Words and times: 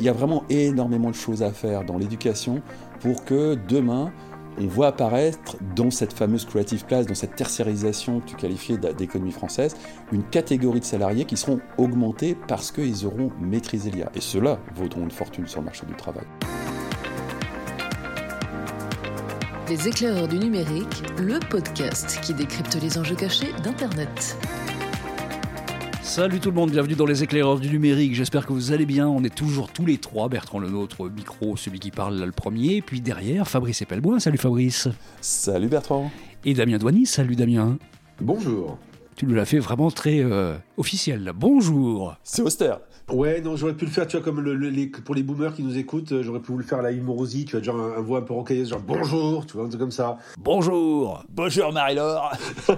Il 0.00 0.06
y 0.06 0.08
a 0.08 0.12
vraiment 0.12 0.44
énormément 0.48 1.10
de 1.10 1.16
choses 1.16 1.42
à 1.42 1.50
faire 1.50 1.84
dans 1.84 1.98
l'éducation 1.98 2.62
pour 3.00 3.24
que 3.24 3.56
demain, 3.56 4.12
on 4.56 4.68
voit 4.68 4.86
apparaître 4.86 5.56
dans 5.74 5.90
cette 5.90 6.12
fameuse 6.12 6.44
creative 6.44 6.86
class, 6.86 7.04
dans 7.04 7.16
cette 7.16 7.34
tertiarisation 7.34 8.20
que 8.20 8.26
tu 8.26 8.36
qualifiais 8.36 8.78
d'économie 8.78 9.32
française, 9.32 9.74
une 10.12 10.22
catégorie 10.22 10.78
de 10.78 10.84
salariés 10.84 11.24
qui 11.24 11.36
seront 11.36 11.58
augmentés 11.78 12.36
parce 12.46 12.70
qu'ils 12.70 13.06
auront 13.06 13.32
maîtrisé 13.40 13.90
l'IA. 13.90 14.08
Et 14.14 14.20
ceux-là 14.20 14.60
vaudront 14.76 15.02
une 15.02 15.10
fortune 15.10 15.48
sur 15.48 15.62
le 15.62 15.64
marché 15.64 15.84
du 15.84 15.94
travail. 15.94 16.26
Les 19.68 19.88
éclaireurs 19.88 20.28
du 20.28 20.38
numérique, 20.38 21.02
le 21.18 21.40
podcast 21.40 22.20
qui 22.22 22.34
décrypte 22.34 22.80
les 22.80 22.98
enjeux 22.98 23.16
cachés 23.16 23.52
d'Internet. 23.64 24.36
Salut 26.08 26.40
tout 26.40 26.48
le 26.48 26.54
monde, 26.54 26.70
bienvenue 26.70 26.94
dans 26.94 27.04
les 27.04 27.22
éclaireurs 27.22 27.60
du 27.60 27.68
numérique. 27.68 28.14
J'espère 28.14 28.46
que 28.46 28.54
vous 28.54 28.72
allez 28.72 28.86
bien. 28.86 29.06
On 29.06 29.22
est 29.24 29.34
toujours 29.34 29.70
tous 29.70 29.84
les 29.84 29.98
trois. 29.98 30.30
Bertrand 30.30 30.58
le 30.58 30.70
nôtre, 30.70 31.10
micro, 31.10 31.54
celui 31.58 31.78
qui 31.78 31.90
parle 31.90 32.18
le 32.18 32.32
premier. 32.32 32.80
Puis 32.80 33.02
derrière, 33.02 33.46
Fabrice 33.46 33.82
Epelbois. 33.82 34.18
Salut 34.18 34.38
Fabrice. 34.38 34.88
Salut 35.20 35.68
Bertrand. 35.68 36.10
Et 36.46 36.54
Damien 36.54 36.78
Douany. 36.78 37.04
Salut 37.04 37.36
Damien. 37.36 37.76
Bonjour. 38.22 38.78
Tu 39.16 39.26
nous 39.26 39.34
l'as 39.34 39.44
fait 39.44 39.58
vraiment 39.58 39.90
très 39.90 40.20
euh, 40.20 40.54
officiel. 40.78 41.30
Bonjour. 41.36 42.16
C'est 42.24 42.40
austère. 42.40 42.80
Ouais, 43.10 43.40
non, 43.40 43.56
j'aurais 43.56 43.72
pu 43.72 43.86
le 43.86 43.90
faire, 43.90 44.06
tu 44.06 44.16
vois, 44.16 44.24
comme 44.24 44.40
le, 44.40 44.90
pour 45.02 45.14
les 45.14 45.22
boomers 45.22 45.54
qui 45.54 45.62
nous 45.62 45.78
écoutent, 45.78 46.12
euh, 46.12 46.22
j'aurais 46.22 46.40
pu 46.40 46.52
le 46.54 46.62
faire 46.62 46.80
à 46.80 46.82
la 46.82 46.92
humorosie, 46.92 47.46
tu 47.46 47.52
vois, 47.52 47.62
genre 47.62 47.80
un, 47.80 48.00
voix 48.02 48.18
un 48.18 48.22
peu 48.22 48.34
rocailleuse, 48.34 48.68
genre 48.68 48.82
bonjour, 48.86 49.46
tu 49.46 49.54
vois, 49.54 49.64
un 49.64 49.68
truc 49.68 49.80
comme 49.80 49.90
ça. 49.90 50.18
Bonjour 50.38 51.24
Bonjour 51.30 51.72
Marie-Laure 51.72 52.36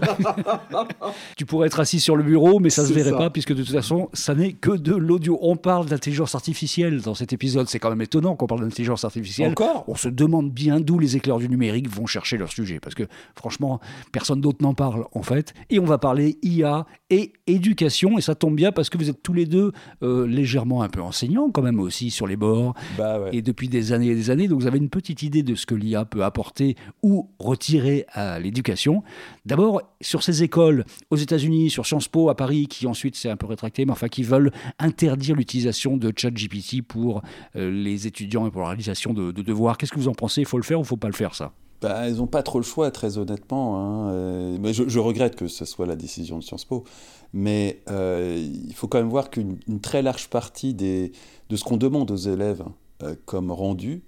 Tu 1.37 1.47
pourrais 1.47 1.67
être 1.67 1.81
assis 1.81 1.99
sur 1.99 2.15
le 2.15 2.23
bureau, 2.23 2.61
mais 2.61 2.71
ça 2.71 2.87
se 2.87 2.93
verrait 2.93 3.11
pas, 3.11 3.31
puisque 3.31 3.53
de 3.53 3.63
toute 3.65 3.75
façon, 3.75 4.09
ça 4.13 4.37
n'est 4.37 4.53
que 4.53 4.71
de 4.71 4.95
l'audio. 4.95 5.37
On 5.43 5.57
parle 5.57 5.87
d'intelligence 5.87 6.37
artificielle 6.37 7.01
dans 7.01 7.15
cet 7.15 7.33
épisode, 7.33 7.69
c'est 7.69 7.81
quand 7.81 7.91
même 7.91 8.03
étonnant 8.03 8.37
qu'on 8.37 8.47
parle 8.47 8.61
d'intelligence 8.61 9.05
artificielle. 9.05 9.51
Encore? 9.51 9.85
On 9.89 9.97
se 9.97 10.09
demande 10.09 10.53
bien 10.53 10.79
d'où 10.79 11.01
les 11.01 11.17
éclairs 11.17 11.39
du 11.39 11.49
numérique 11.49 11.89
vont 11.89 12.07
chercher 12.07 12.37
leur 12.37 12.53
sujet, 12.53 12.79
parce 12.79 12.95
que 12.95 13.05
franchement, 13.35 13.81
personne 14.13 14.41
d'autre 14.41 14.59
n'en 14.63 14.75
parle, 14.75 15.07
en 15.13 15.23
fait. 15.23 15.55
Et 15.71 15.81
on 15.81 15.87
va 15.87 15.99
parler 15.99 16.39
IA 16.43 16.87
et 17.11 17.33
éducation, 17.49 18.17
et 18.17 18.21
ça 18.21 18.37
tombe 18.37 18.55
bien 18.55 18.71
parce 18.71 18.91
que 18.91 18.97
vous 18.97 19.11
êtes 19.11 19.23
tous 19.25 19.33
les 19.33 19.47
deux... 19.47 19.73
Euh, 20.05 20.20
légèrement 20.27 20.83
un 20.83 20.89
peu 20.89 21.01
enseignant 21.01 21.51
quand 21.51 21.63
même 21.63 21.81
aussi 21.81 22.11
sur 22.11 22.27
les 22.27 22.37
bords. 22.37 22.75
Bah 22.97 23.21
et 23.33 23.43
depuis 23.43 23.69
des 23.69 23.93
années 23.93 24.09
et 24.09 24.15
des 24.15 24.31
années, 24.31 24.49
donc 24.49 24.61
vous 24.61 24.67
avez 24.67 24.79
une 24.79 24.89
petite 24.89 25.23
idée 25.23 25.43
de 25.43 25.55
ce 25.55 25.67
que 25.67 25.75
l'IA 25.75 26.05
peut 26.05 26.25
apporter 26.25 26.77
ou 27.03 27.31
retirer 27.39 28.07
à 28.13 28.39
l'éducation. 28.39 29.03
D'abord, 29.47 29.83
sur 30.01 30.23
ces 30.23 30.43
écoles 30.43 30.85
aux 31.11 31.17
États-Unis, 31.17 31.71
sur 31.71 31.87
Sciences 31.87 32.09
Po 32.09 32.29
à 32.29 32.37
Paris, 32.37 32.67
qui 32.69 32.87
ensuite 32.87 33.17
s'est 33.17 33.31
un 33.31 33.37
peu 33.37 33.47
rétracté, 33.47 33.85
mais 33.85 33.93
enfin 33.93 34.09
qui 34.09 34.23
veulent 34.23 34.53
interdire 34.79 35.37
l'utilisation 35.37 35.97
de 35.97 36.13
ChatGPT 36.15 36.83
pour 36.83 37.23
euh, 37.57 37.71
les 37.71 38.07
étudiants 38.07 38.47
et 38.47 38.51
pour 38.51 38.63
la 38.63 38.69
réalisation 38.69 39.13
de, 39.13 39.33
de 39.33 39.43
devoirs. 39.43 39.79
Qu'est-ce 39.79 39.93
que 39.93 39.99
vous 39.99 40.09
en 40.09 40.15
pensez? 40.15 40.41
Il 40.41 40.47
faut 40.47 40.59
le 40.59 40.63
faire 40.63 40.79
ou 40.79 40.83
il 40.83 40.85
ne 40.85 40.89
faut 40.89 40.97
pas 40.97 41.09
le 41.09 41.15
faire 41.15 41.35
ça? 41.35 41.53
Bah, 41.81 42.09
ils 42.09 42.17
n'ont 42.17 42.27
pas 42.27 42.43
trop 42.43 42.59
le 42.59 42.65
choix, 42.65 42.91
très 42.91 43.17
honnêtement. 43.17 43.79
Hein. 43.79 44.11
Euh, 44.11 44.59
mais 44.61 44.73
je, 44.75 44.99
regrette 44.99 45.35
que 45.35 45.49
ce 45.49 45.65
soit 45.65 45.87
la 45.87 45.97
décision 45.97 46.39
de 46.39 46.43
Sciences 46.43 46.67
Po. 46.67 46.85
Mais 47.33 47.81
euh, 47.89 48.37
il 48.39 48.75
faut 48.75 48.89
quand 48.89 48.99
même 48.99 49.09
voir 49.09 49.31
qu'une 49.31 49.59
très 49.81 50.03
large 50.03 50.29
partie 50.29 50.75
des, 50.75 51.13
de 51.49 51.57
ce 51.57 51.65
qu'on 51.65 51.77
demande 51.77 52.11
aux 52.11 52.17
élèves 52.17 52.65
euh, 53.03 53.15
comme 53.25 53.51
rendu, 53.53 54.03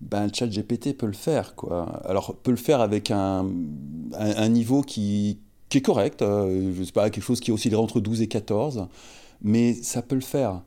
ben, 0.00 0.26
le 0.26 0.30
chat 0.32 0.46
GPT 0.46 0.96
peut 0.96 1.06
le 1.06 1.12
faire. 1.12 1.54
Quoi. 1.54 2.02
Alors, 2.04 2.34
peut 2.36 2.50
le 2.50 2.56
faire 2.56 2.80
avec 2.80 3.10
un, 3.10 3.46
un, 4.14 4.48
niveau 4.48 4.82
qui, 4.82 5.38
qui, 5.68 5.78
est 5.78 5.82
correct, 5.82 6.20
je 6.20 6.78
ne 6.78 6.84
sais 6.84 6.92
pas, 6.92 7.10
quelque 7.10 7.24
chose 7.24 7.40
qui 7.40 7.52
oscillerait 7.52 7.82
entre 7.82 8.00
12 8.00 8.22
et 8.22 8.28
14, 8.28 8.88
mais 9.42 9.74
ça 9.74 10.02
peut 10.02 10.14
le 10.14 10.20
faire. 10.20 10.62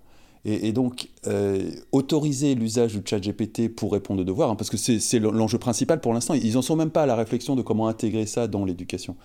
Et, 0.46 0.74
donc, 0.74 1.08
euh, 1.26 1.72
autoriser 1.94 2.54
l'usage 2.54 2.94
du 2.94 3.02
chat 3.06 3.18
GPT 3.18 3.74
pour 3.74 3.94
répondre 3.94 4.22
aux 4.22 4.26
devoirs, 4.26 4.50
hein, 4.50 4.56
parce 4.58 4.70
que 4.70 4.76
c'est 4.76 5.20
l'enjeu 5.20 5.58
principal 5.58 6.02
pour 6.02 6.14
l'instant, 6.14 6.34
ils 6.34 6.56
n'en 6.56 6.62
sont 6.62 6.76
même 6.76 6.90
pas 6.90 7.04
à 7.04 7.06
la 7.06 7.16
réflexion 7.16 7.56
de 7.56 7.62
comment 7.62 7.88
intégrer 7.88 8.26
ça 8.26 8.48
dans 8.48 8.66
l'éducation. 8.66 9.16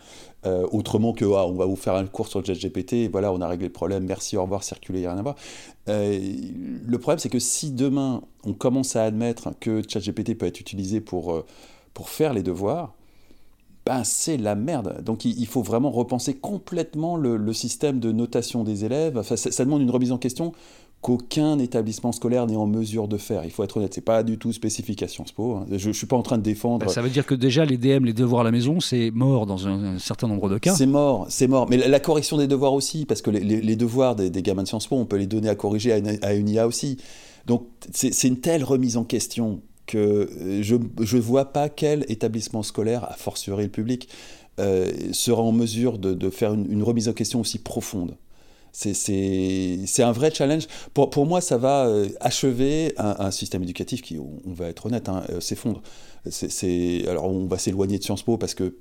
Euh, 0.46 0.64
autrement 0.70 1.12
que, 1.12 1.24
ah, 1.24 1.44
on 1.48 1.54
va 1.54 1.66
vous 1.66 1.74
faire 1.74 1.96
un 1.96 2.06
cours 2.06 2.28
sur 2.28 2.38
le 2.38 2.44
chat 2.44 2.54
GPT, 2.54 3.10
voilà, 3.10 3.32
on 3.32 3.40
a 3.40 3.48
réglé 3.48 3.66
le 3.66 3.72
problème, 3.72 4.04
merci, 4.04 4.36
au 4.36 4.42
revoir, 4.42 4.62
circuler, 4.62 5.00
il 5.00 5.02
n'y 5.02 5.06
a 5.06 5.10
rien 5.10 5.18
à 5.18 5.22
voir. 5.22 5.34
Euh, 5.88 6.20
le 6.86 6.98
problème, 6.98 7.18
c'est 7.18 7.30
que 7.30 7.40
si 7.40 7.72
demain, 7.72 8.22
on 8.44 8.52
commence 8.52 8.94
à 8.94 9.02
admettre 9.02 9.50
que 9.58 9.82
chat 9.88 9.98
GPT 9.98 10.38
peut 10.38 10.46
être 10.46 10.60
utilisé 10.60 11.00
pour, 11.00 11.44
pour 11.94 12.10
faire 12.10 12.32
les 12.32 12.44
devoirs, 12.44 12.94
ben, 13.88 14.04
c'est 14.04 14.36
la 14.36 14.54
merde. 14.54 15.02
Donc 15.02 15.24
il, 15.24 15.46
faut 15.46 15.62
vraiment 15.62 15.90
repenser 15.90 16.34
complètement 16.34 17.16
le, 17.16 17.52
système 17.54 18.00
de 18.00 18.12
notation 18.12 18.62
des 18.62 18.84
élèves. 18.84 19.22
ça, 19.22 19.64
demande 19.64 19.80
une 19.80 19.90
remise 19.90 20.12
en 20.12 20.18
question 20.18 20.52
qu'aucun 21.00 21.58
établissement 21.58 22.10
scolaire 22.10 22.46
n'est 22.46 22.56
en 22.56 22.66
mesure 22.66 23.06
de 23.06 23.18
faire. 23.18 23.44
Il 23.44 23.50
faut 23.50 23.62
être 23.62 23.76
honnête, 23.76 23.94
c'est 23.94 24.00
pas 24.00 24.22
du 24.22 24.36
tout 24.36 24.52
spécifique 24.52 25.02
à 25.02 25.08
Sciences 25.08 25.30
Po. 25.30 25.54
Hein. 25.54 25.66
Je, 25.70 25.88
ne 25.88 25.92
suis 25.92 26.06
pas 26.06 26.16
en 26.16 26.22
train 26.22 26.38
de 26.38 26.42
défendre. 26.42 26.86
Bah, 26.86 26.92
ça 26.92 27.02
veut 27.02 27.10
dire 27.10 27.24
que 27.24 27.34
déjà 27.34 27.64
les 27.64 27.76
DM, 27.76 28.04
les 28.04 28.12
devoirs 28.12 28.40
à 28.40 28.44
la 28.44 28.50
maison, 28.50 28.80
c'est 28.80 29.10
mort 29.12 29.46
dans 29.46 29.68
un, 29.68 29.98
certain 29.98 30.26
nombre 30.26 30.48
de 30.48 30.58
cas. 30.58 30.74
C'est 30.74 30.86
mort, 30.86 31.26
c'est 31.28 31.46
mort. 31.46 31.68
Mais 31.70 31.76
la, 31.76 32.00
correction 32.00 32.36
des 32.36 32.48
devoirs 32.48 32.72
aussi, 32.72 33.06
parce 33.06 33.22
que 33.22 33.30
les, 33.30 33.76
devoirs 33.76 34.16
des, 34.16 34.30
gamins 34.42 34.64
de 34.64 34.68
Sciences 34.68 34.88
Po, 34.88 34.96
on 34.96 35.06
peut 35.06 35.16
les 35.16 35.26
donner 35.26 35.48
à 35.48 35.54
corriger 35.54 35.92
à 35.92 36.34
une, 36.34 36.48
IA 36.48 36.66
aussi. 36.66 36.98
Donc 37.46 37.66
c'est 37.92 38.28
une 38.28 38.40
telle 38.40 38.64
remise 38.64 38.96
en 38.96 39.04
question 39.04 39.60
que 39.86 40.28
euh, 40.40 40.62
je 40.62 40.76
ne 40.76 41.22
vois 41.22 41.46
pas 41.46 41.68
quel 41.68 42.04
établissement 42.08 42.62
scolaire, 42.62 43.04
a 43.04 43.14
fortiori 43.14 43.64
le 43.64 43.70
public, 43.70 44.08
euh, 44.58 44.90
sera 45.12 45.40
en 45.42 45.52
mesure 45.52 45.98
de, 45.98 46.28
faire 46.30 46.52
une 46.52 46.82
remise 46.82 47.08
en 47.08 47.12
question 47.12 47.40
aussi 47.40 47.58
profonde. 47.58 48.16
C'est 48.78 50.02
un 50.02 50.12
vrai 50.12 50.32
challenge. 50.32 50.68
Pour, 50.94 51.26
moi, 51.26 51.40
ça 51.40 51.58
va 51.58 51.86
euh, 51.86 52.08
achever 52.20 52.94
un, 52.96 53.30
système 53.32 53.64
éducatif 53.64 54.02
qui, 54.02 54.18
on 54.18 54.52
va 54.52 54.68
être 54.68 54.86
honnête, 54.86 55.08
hein, 55.08 55.24
euh, 55.30 55.40
s'effondre. 55.40 55.82
Alors, 57.08 57.24
on 57.24 57.46
va 57.46 57.58
s'éloigner 57.58 57.98
de 57.98 58.04
Sciences 58.04 58.22
Po 58.22 58.36
parce 58.38 58.54
que 58.54 58.76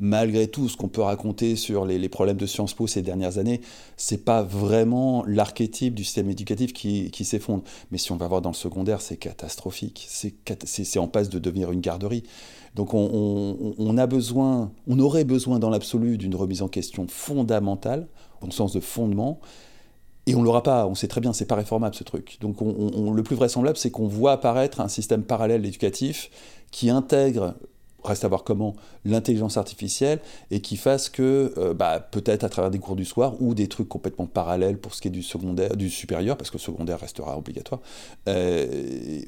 malgré 0.00 0.48
tout 0.48 0.68
ce 0.70 0.76
qu'on 0.76 0.88
peut 0.88 1.02
raconter 1.02 1.54
sur 1.54 1.84
les, 1.84 2.08
problèmes 2.08 2.38
de 2.38 2.46
Sciences 2.46 2.72
Po 2.72 2.86
ces 2.86 3.02
dernières 3.02 3.36
années, 3.36 3.60
c'est 3.98 4.24
pas 4.24 4.42
vraiment 4.42 5.22
l'archétype 5.26 5.94
du 5.94 6.04
système 6.04 6.30
éducatif 6.30 6.72
qui, 6.72 7.24
s'effondre. 7.24 7.62
Mais 7.90 7.98
si 7.98 8.10
on 8.10 8.16
va 8.16 8.28
voir 8.28 8.40
dans 8.40 8.50
le 8.50 8.54
secondaire, 8.54 9.02
c'est 9.02 9.18
catastrophique. 9.18 10.06
C'est 10.08 10.98
en 10.98 11.08
passe 11.08 11.28
de 11.28 11.38
devenir 11.38 11.72
une 11.72 11.80
garderie. 11.80 12.22
Donc 12.74 12.94
on, 12.94 13.74
on 13.76 13.98
a 13.98 14.06
besoin, 14.06 14.72
on 14.88 14.98
aurait 14.98 15.24
besoin 15.24 15.58
dans 15.58 15.68
l'absolu 15.68 16.16
d'une 16.16 16.34
remise 16.34 16.62
en 16.62 16.68
question 16.68 17.06
fondamentale 17.06 18.08
au 18.44 18.50
sens 18.50 18.72
de 18.72 18.80
fondement. 18.80 19.40
Et 20.26 20.34
on 20.36 20.42
l'aura 20.42 20.62
pas, 20.62 20.86
on 20.86 20.94
sait 20.94 21.08
très 21.08 21.20
bien, 21.20 21.32
c'est 21.32 21.46
pas 21.46 21.56
réformable 21.56 21.96
ce 21.96 22.04
truc. 22.04 22.38
Donc 22.40 22.58
le 22.60 23.22
plus 23.22 23.34
vraisemblable, 23.34 23.76
c'est 23.76 23.90
qu'on 23.90 24.06
voit 24.06 24.32
apparaître 24.32 24.80
un 24.80 24.88
système 24.88 25.24
parallèle 25.24 25.66
éducatif 25.66 26.30
qui 26.70 26.90
intègre, 26.90 27.54
reste 28.04 28.24
à 28.24 28.28
voir 28.28 28.44
comment, 28.44 28.74
l'intelligence 29.04 29.56
artificielle 29.56 30.20
et 30.50 30.60
qui 30.60 30.76
fasse 30.76 31.08
que, 31.08 31.52
euh, 31.56 31.74
bah, 31.74 32.00
peut-être 32.00 32.44
à 32.44 32.48
travers 32.48 32.70
des 32.70 32.78
cours 32.78 32.96
du 32.96 33.04
soir 33.04 33.40
ou 33.40 33.54
des 33.54 33.68
trucs 33.68 33.88
complètement 33.88 34.26
parallèles 34.26 34.78
pour 34.78 34.94
ce 34.94 35.02
qui 35.02 35.08
est 35.08 35.12
du 35.12 35.22
secondaire, 35.22 35.76
du 35.76 35.90
supérieur, 35.90 36.36
parce 36.36 36.50
que 36.50 36.56
le 36.56 36.62
secondaire 36.62 37.00
restera 37.00 37.36
obligatoire, 37.38 37.80
euh, 38.28 39.20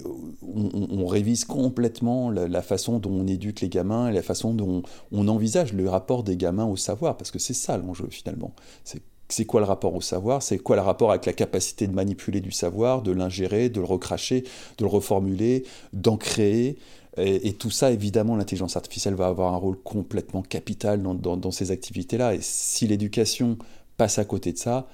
on, 0.42 1.06
révise 1.06 1.44
complètement 1.44 2.30
la, 2.30 2.62
façon 2.62 2.98
dont 2.98 3.10
on 3.10 3.26
éduque 3.26 3.60
les 3.60 3.68
gamins 3.68 4.08
et 4.08 4.12
la 4.12 4.22
façon 4.22 4.54
dont 4.54 4.82
on 5.12 5.28
envisage 5.28 5.72
le 5.72 5.88
rapport 5.88 6.22
des 6.22 6.36
gamins 6.36 6.64
au 6.64 6.76
savoir, 6.76 7.16
parce 7.16 7.30
que 7.30 7.38
c'est 7.38 7.54
ça 7.54 7.76
l'enjeu 7.76 8.08
finalement. 8.10 8.54
C'est 9.28 9.46
quoi 9.46 9.60
le 9.60 9.66
rapport 9.66 9.94
au 9.94 10.00
savoir? 10.00 10.42
C'est 10.42 10.58
quoi 10.58 10.76
le 10.76 10.82
rapport 10.82 11.10
avec 11.10 11.26
la 11.26 11.32
capacité 11.32 11.86
de 11.86 11.92
manipuler 11.92 12.40
du 12.40 12.52
savoir, 12.52 13.02
de 13.02 13.10
l'ingérer, 13.10 13.68
de 13.68 13.80
le 13.80 13.86
recracher, 13.86 14.44
de 14.78 14.84
le 14.84 14.90
reformuler, 14.90 15.64
d'en 15.92 16.16
créer 16.16 16.78
et, 17.16 17.52
tout 17.54 17.70
ça, 17.70 17.92
évidemment, 17.92 18.36
l'intelligence 18.36 18.76
artificielle 18.76 19.14
va 19.14 19.26
avoir 19.26 19.54
un 19.54 19.56
rôle 19.56 19.78
complètement 19.78 20.42
capital 20.42 21.02
dans, 21.02 21.50
ces 21.50 21.70
activités-là. 21.70 22.34
Et 22.34 22.40
si 22.40 22.86
l'éducation 22.86 23.56
passe 23.96 24.18
à 24.18 24.24
côté 24.24 24.52
de 24.52 24.58
ça, 24.58 24.88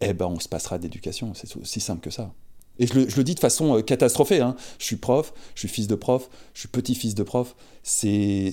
eh 0.00 0.12
ben, 0.12 0.26
on 0.26 0.38
se 0.38 0.48
passera 0.48 0.78
d'éducation. 0.78 1.32
C'est 1.34 1.56
aussi 1.56 1.80
simple 1.80 2.02
que 2.02 2.10
ça. 2.10 2.32
Et 2.78 2.86
je 2.86 2.94
le, 2.94 3.24
dis 3.24 3.34
de 3.34 3.40
façon 3.40 3.76
euh, 3.76 3.82
catastrophée. 3.82 4.40
Hein. 4.40 4.56
Je 4.78 4.84
suis 4.84 4.96
prof, 4.96 5.32
je 5.54 5.60
suis 5.60 5.68
fils 5.68 5.86
de 5.86 5.94
prof, 5.94 6.28
je 6.54 6.60
suis 6.60 6.68
petit-fils 6.68 7.14
de 7.14 7.22
prof. 7.22 7.54
C'est 7.82 8.52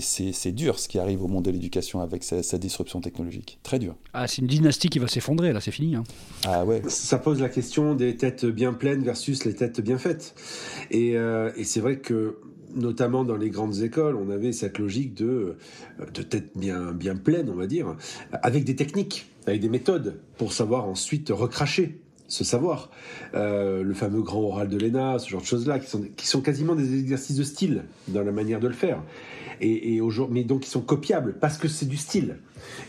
dur 0.52 0.78
ce 0.78 0.88
qui 0.88 1.00
arrive 1.00 1.24
au 1.24 1.28
monde 1.28 1.46
de 1.46 1.52
l'éducation 1.52 2.02
avec 2.02 2.24
sa, 2.24 2.58
disruption 2.58 3.00
technologique. 3.00 3.60
Très 3.64 3.80
dur. 3.80 3.96
Ah, 4.14 4.28
c'est 4.28 4.42
une 4.42 4.48
dynastie 4.48 4.90
qui 4.90 5.00
va 5.00 5.08
s'effondrer, 5.08 5.54
là, 5.54 5.62
c'est 5.62 5.72
fini. 5.72 5.96
Hein. 5.96 6.04
Ah 6.46 6.66
ouais. 6.66 6.82
Ça 6.88 7.18
pose 7.18 7.40
la 7.40 7.50
question 7.50 7.96
des 7.96 8.18
têtes 8.18 8.46
bien 8.46 8.74
pleines 8.74 9.04
versus 9.04 9.46
les 9.46 9.54
têtes 9.54 9.82
bien 9.82 9.98
faites. 9.98 10.36
Et, 10.92 11.16
euh, 11.16 11.52
et 11.56 11.64
c'est 11.64 11.80
vrai 11.80 12.00
que 12.00 12.40
notamment 12.76 13.24
dans 13.24 13.38
les 13.38 13.50
grandes 13.50 13.82
écoles, 13.82 14.16
on 14.16 14.30
avait 14.30 14.52
cette 14.52 14.78
logique 14.78 15.14
de, 15.14 15.56
de 16.14 16.22
tête 16.22 16.52
bien, 16.56 16.92
bien 16.92 17.16
pleine, 17.16 17.50
on 17.50 17.56
va 17.56 17.68
dire, 17.68 17.96
avec 18.32 18.64
des 18.64 18.76
techniques, 18.76 19.28
avec 19.48 19.62
des 19.62 19.70
méthodes 19.70 20.20
pour 20.38 20.54
savoir 20.54 20.86
ensuite 20.86 21.30
recracher 21.30 22.00
ce 22.30 22.44
savoir. 22.44 22.90
Euh, 23.34 23.84
le 23.84 23.94
fameux 23.94 24.22
grand 24.22 24.42
oral 24.42 24.70
de 24.70 24.78
l'ENA, 24.78 25.20
ce 25.20 25.30
genre 25.30 25.42
de 25.42 25.46
choses-là, 25.46 25.80
qui 25.80 25.90
sont, 25.90 26.04
qui 26.16 26.28
sont 26.28 26.42
quasiment 26.42 26.76
des 26.76 26.98
exercices 26.98 27.36
de 27.36 27.44
style 27.44 27.84
dans 28.08 28.24
la 28.24 28.32
manière 28.32 28.60
de 28.60 28.68
le 28.68 28.74
faire. 28.74 29.04
Et, 29.60 29.96
et 29.96 30.02
mais 30.30 30.46
donc 30.46 30.62
qui 30.62 30.70
sont 30.70 30.82
copiables 30.82 31.38
parce 31.40 31.58
que 31.58 31.68
c'est 31.68 31.88
du 31.88 31.98
style. 31.98 32.38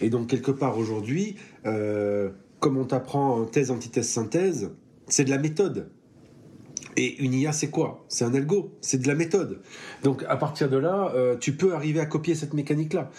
Et 0.01 0.11
donc 0.11 0.29
quelque 0.29 0.53
part 0.53 0.79
aujourd'hui, 0.79 1.37
euh, 1.67 2.31
comme 2.61 2.77
on 2.77 2.85
t'apprend 2.85 3.41
en 3.41 3.45
thèse, 3.47 3.73
antithèse, 3.73 4.09
synthèse, 4.09 4.71
c'est 5.09 5.25
de 5.25 5.31
la 5.31 5.39
méthode. 5.39 5.89
Et 6.97 7.23
une 7.23 7.35
IA, 7.35 7.53
c'est 7.53 7.71
quoi? 7.71 8.05
C'est 8.09 8.25
un 8.25 8.35
algo, 8.35 8.73
c'est 8.81 9.01
de 9.01 9.09
la 9.09 9.15
méthode. 9.15 9.61
Donc 10.03 10.25
à 10.29 10.37
partir 10.37 10.69
de 10.69 10.77
là, 10.77 11.13
euh, 11.15 11.37
tu 11.37 11.53
peux 11.53 11.75
arriver 11.75 12.01
à 12.01 12.07
copier 12.07 12.35
cette 12.35 12.55
mécanique-là. 12.55 13.11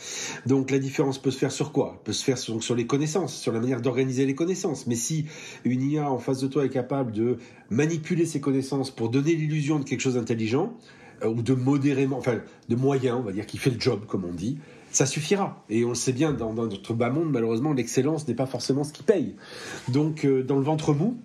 Donc 0.45 0.71
la 0.71 0.79
différence 0.79 1.17
peut 1.17 1.31
se 1.31 1.37
faire 1.37 1.51
sur 1.51 1.71
quoi? 1.71 2.01
Peut 2.03 2.13
se 2.13 2.23
faire 2.23 2.37
sur, 2.37 2.61
sur 2.63 2.75
les 2.75 2.85
connaissances, 2.85 3.35
sur 3.35 3.51
la 3.51 3.59
manière 3.59 3.81
d'organiser 3.81 4.25
les 4.25 4.35
connaissances. 4.35 4.87
Mais 4.87 4.95
si 4.95 5.25
une 5.63 5.81
IA 5.81 6.09
en 6.09 6.19
face 6.19 6.39
de 6.39 6.47
toi 6.47 6.65
est 6.65 6.69
capable 6.69 7.11
de 7.11 7.37
manipuler 7.69 8.25
ses 8.25 8.41
connaissances 8.41 8.91
pour 8.91 9.09
donner 9.09 9.35
l'illusion 9.35 9.79
de 9.79 9.85
quelque 9.85 10.01
chose 10.01 10.15
d'intelligent, 10.15 10.73
euh, 11.23 11.29
ou 11.29 11.41
de 11.41 11.53
modérément, 11.53 12.17
enfin 12.17 12.39
de 12.69 12.75
moyen, 12.75 13.17
on 13.17 13.21
va 13.21 13.31
dire, 13.31 13.45
qui 13.45 13.57
fait 13.57 13.69
le 13.69 13.79
job, 13.79 14.05
comme 14.07 14.25
on 14.25 14.33
dit, 14.33 14.57
ça 14.91 15.05
suffira. 15.05 15.63
Et 15.69 15.85
on 15.85 15.89
le 15.89 15.95
sait 15.95 16.13
bien, 16.13 16.33
dans, 16.33 16.53
notre 16.53 16.93
bas 16.93 17.09
monde, 17.09 17.31
malheureusement, 17.31 17.73
l'excellence 17.73 18.27
n'est 18.27 18.35
pas 18.35 18.45
forcément 18.45 18.83
ce 18.83 18.93
qui 18.93 19.03
paye. 19.03 19.35
Donc, 19.87 20.25
euh, 20.25 20.43
dans 20.43 20.57
le 20.57 20.63
ventre 20.63 20.93
mou, 20.93 21.17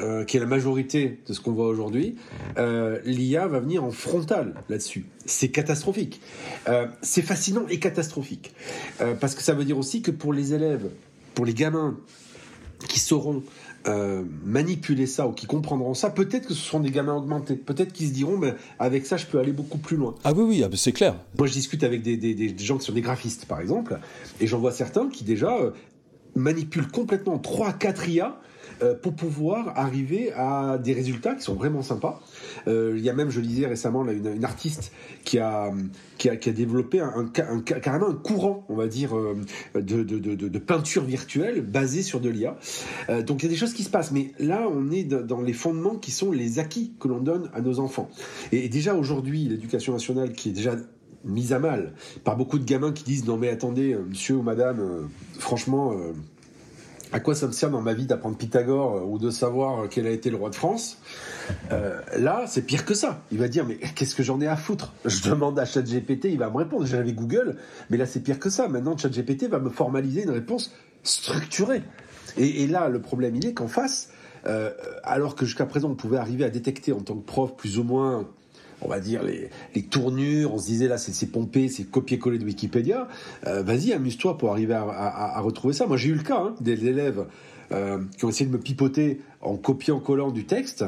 euh, 0.00 0.24
qui 0.24 0.36
est 0.36 0.40
la 0.40 0.46
majorité 0.46 1.18
de 1.26 1.32
ce 1.32 1.40
qu'on 1.40 1.52
voit 1.52 1.68
aujourd'hui, 1.68 2.16
euh, 2.58 2.98
l'IA 3.04 3.46
va 3.46 3.60
venir 3.60 3.84
en 3.84 3.90
frontal 3.90 4.54
là-dessus. 4.68 5.06
C'est 5.26 5.48
catastrophique. 5.48 6.20
c'est 7.02 7.22
fascinant 7.22 7.66
et 7.68 7.78
catastrophique. 7.78 8.54
parce 9.20 9.34
que 9.34 9.42
ça 9.42 9.54
veut 9.54 9.64
dire 9.64 9.78
aussi 9.78 10.02
que 10.02 10.10
pour 10.10 10.32
les 10.32 10.54
élèves, 10.54 10.88
pour 11.34 11.44
les 11.44 11.54
gamins 11.54 11.96
qui 12.88 12.98
sauront 12.98 13.42
euh, 13.88 14.22
manipuler 14.44 15.06
ça 15.06 15.26
ou 15.26 15.32
qui 15.32 15.46
comprendront 15.46 15.94
ça, 15.94 16.10
peut-être 16.10 16.46
que 16.46 16.54
ce 16.54 16.60
seront 16.60 16.80
des 16.80 16.90
gamins 16.90 17.16
augmentés. 17.16 17.56
Peut-être 17.56 17.92
qu'ils 17.92 18.08
se 18.08 18.12
diront, 18.12 18.36
mais 18.36 18.54
avec 18.78 19.06
ça, 19.06 19.16
je 19.16 19.26
peux 19.26 19.40
aller 19.40 19.52
beaucoup 19.52 19.78
plus 19.78 19.96
loin. 19.96 20.14
Ah 20.22 20.32
oui, 20.32 20.44
oui, 20.46 20.62
ah, 20.64 20.68
c'est 20.76 20.92
clair. 20.92 21.16
Moi, 21.36 21.48
je 21.48 21.52
discute 21.52 21.82
avec 21.82 22.02
des, 22.02 22.16
des, 22.16 22.34
des, 22.34 22.64
gens 22.64 22.78
qui 22.78 22.86
sont 22.86 22.92
des 22.92 23.00
graphistes, 23.00 23.46
par 23.46 23.60
exemple, 23.60 23.98
et 24.40 24.46
j'en 24.46 24.60
vois 24.60 24.70
certains 24.70 25.08
qui 25.08 25.24
déjà 25.24 25.56
euh, 25.56 25.72
manipulent 26.36 26.90
complètement 26.90 27.38
3-4 27.38 28.08
IA 28.08 28.40
euh, 28.82 28.94
pour 28.94 29.14
pouvoir 29.14 29.78
arriver 29.78 30.32
à 30.32 30.78
des 30.78 30.92
résultats 30.92 31.34
qui 31.34 31.42
sont 31.42 31.54
vraiment 31.54 31.82
sympas. 31.82 32.20
Euh, 32.66 32.94
il 32.96 33.04
y 33.04 33.10
a 33.10 33.12
même, 33.12 33.30
je 33.30 33.40
lisais 33.40 33.66
récemment, 33.66 34.04
une, 34.08 34.44
artiste 34.44 34.92
qui 35.24 35.38
a, 35.38 35.72
qui 36.18 36.28
a, 36.28 36.36
développé 36.36 37.00
un, 37.00 37.28
carrément 37.60 38.08
un 38.08 38.14
courant, 38.14 38.64
on 38.68 38.74
va 38.74 38.86
dire, 38.86 39.16
euh, 39.16 39.36
de, 39.74 40.02
de, 40.02 40.18
de, 40.18 40.58
peinture 40.58 41.04
virtuelle 41.04 41.60
basée 41.60 42.02
sur 42.02 42.20
de 42.20 42.28
l'IA. 42.28 42.56
donc 43.24 43.42
il 43.42 43.46
y 43.46 43.48
a 43.48 43.50
des 43.50 43.56
choses 43.56 43.74
qui 43.74 43.82
se 43.82 43.90
passent, 43.90 44.12
mais 44.12 44.32
là, 44.38 44.68
on 44.70 44.90
est 44.90 45.04
dans 45.04 45.40
les 45.40 45.52
fondements 45.52 45.96
qui 45.96 46.10
sont 46.10 46.32
les 46.32 46.58
acquis 46.58 46.94
que 46.98 47.08
l'on 47.08 47.20
donne 47.20 47.50
à 47.54 47.60
nos 47.60 47.78
enfants. 47.78 48.08
Et 48.50 48.68
déjà 48.68 48.94
aujourd'hui, 48.94 49.44
l'éducation 49.44 49.92
nationale 49.92 50.32
qui 50.32 50.50
est 50.50 50.52
déjà 50.52 50.76
mise 51.24 51.52
à 51.52 51.58
mal 51.58 51.92
par 52.24 52.36
beaucoup 52.36 52.58
de 52.58 52.64
gamins 52.64 52.90
qui 52.90 53.04
disent 53.04 53.24
non 53.26 53.36
mais 53.36 53.48
attendez 53.48 53.96
monsieur 54.08 54.34
ou 54.34 54.42
madame 54.42 55.08
franchement 55.38 55.94
à 57.12 57.20
quoi 57.20 57.34
ça 57.34 57.46
me 57.46 57.52
sert 57.52 57.70
dans 57.70 57.82
ma 57.82 57.94
vie 57.94 58.06
d'apprendre 58.06 58.36
Pythagore 58.36 58.96
euh, 58.96 59.04
ou 59.04 59.18
de 59.18 59.30
savoir 59.30 59.82
euh, 59.82 59.86
quel 59.88 60.06
a 60.06 60.10
été 60.10 60.30
le 60.30 60.36
roi 60.36 60.50
de 60.50 60.54
France? 60.54 60.98
Euh, 61.70 62.00
Là, 62.18 62.44
c'est 62.46 62.62
pire 62.62 62.84
que 62.84 62.94
ça. 62.94 63.22
Il 63.30 63.38
va 63.38 63.48
dire 63.48 63.66
mais 63.66 63.76
qu'est-ce 63.76 64.14
que 64.14 64.22
j'en 64.22 64.40
ai 64.40 64.46
à 64.46 64.56
foutre? 64.56 64.92
Je 65.04 65.28
demande 65.28 65.58
à 65.58 65.64
ChatGPT, 65.64 66.26
il 66.26 66.38
va 66.38 66.50
me 66.50 66.56
répondre. 66.56 66.86
J'avais 66.86 67.12
Google, 67.12 67.56
mais 67.90 67.96
là 67.96 68.06
c'est 68.06 68.20
pire 68.20 68.38
que 68.38 68.50
ça. 68.50 68.68
Maintenant, 68.68 68.96
ChatGPT 68.96 69.48
va 69.48 69.58
me 69.58 69.70
formaliser 69.70 70.22
une 70.22 70.30
réponse 70.30 70.74
structurée. 71.02 71.82
Et, 72.38 72.66
là, 72.66 72.88
le 72.88 72.98
problème, 73.00 73.36
il 73.36 73.46
est 73.46 73.52
qu'en 73.52 73.68
face, 73.68 74.10
alors 75.02 75.34
que 75.34 75.44
jusqu'à 75.44 75.66
présent 75.66 75.90
on 75.90 75.94
pouvait 75.94 76.16
arriver 76.16 76.44
à 76.44 76.50
détecter 76.50 76.92
en 76.92 77.00
tant 77.00 77.14
que 77.14 77.26
prof 77.26 77.54
plus 77.56 77.78
ou 77.78 77.84
moins 77.84 78.26
on 78.84 78.88
va 78.88 79.00
dire, 79.00 79.22
les, 79.22 79.82
tournures. 79.82 80.54
On 80.54 80.58
se 80.58 80.66
disait 80.66 80.88
là, 80.88 80.98
c'est 80.98 81.26
pompé, 81.26 81.68
c'est 81.68 81.84
copier-coller 81.84 82.38
de 82.38 82.44
Wikipédia. 82.44 83.08
Euh, 83.46 83.62
vas-y, 83.62 83.92
amuse-toi 83.92 84.38
pour 84.38 84.50
arriver 84.50 84.74
à, 84.74 85.40
retrouver 85.40 85.74
ça. 85.74 85.86
Moi, 85.86 85.96
j'ai 85.96 86.10
eu 86.10 86.14
le 86.14 86.22
cas 86.22 86.38
hein, 86.38 86.54
des 86.60 86.86
élèves 86.86 87.26
euh, 87.72 87.98
qui 88.16 88.24
ont 88.24 88.28
essayé 88.28 88.46
de 88.46 88.52
me 88.52 88.60
pipoter 88.60 89.20
en 89.40 89.56
copiant-collant 89.56 90.30
du 90.30 90.44
texte. 90.44 90.84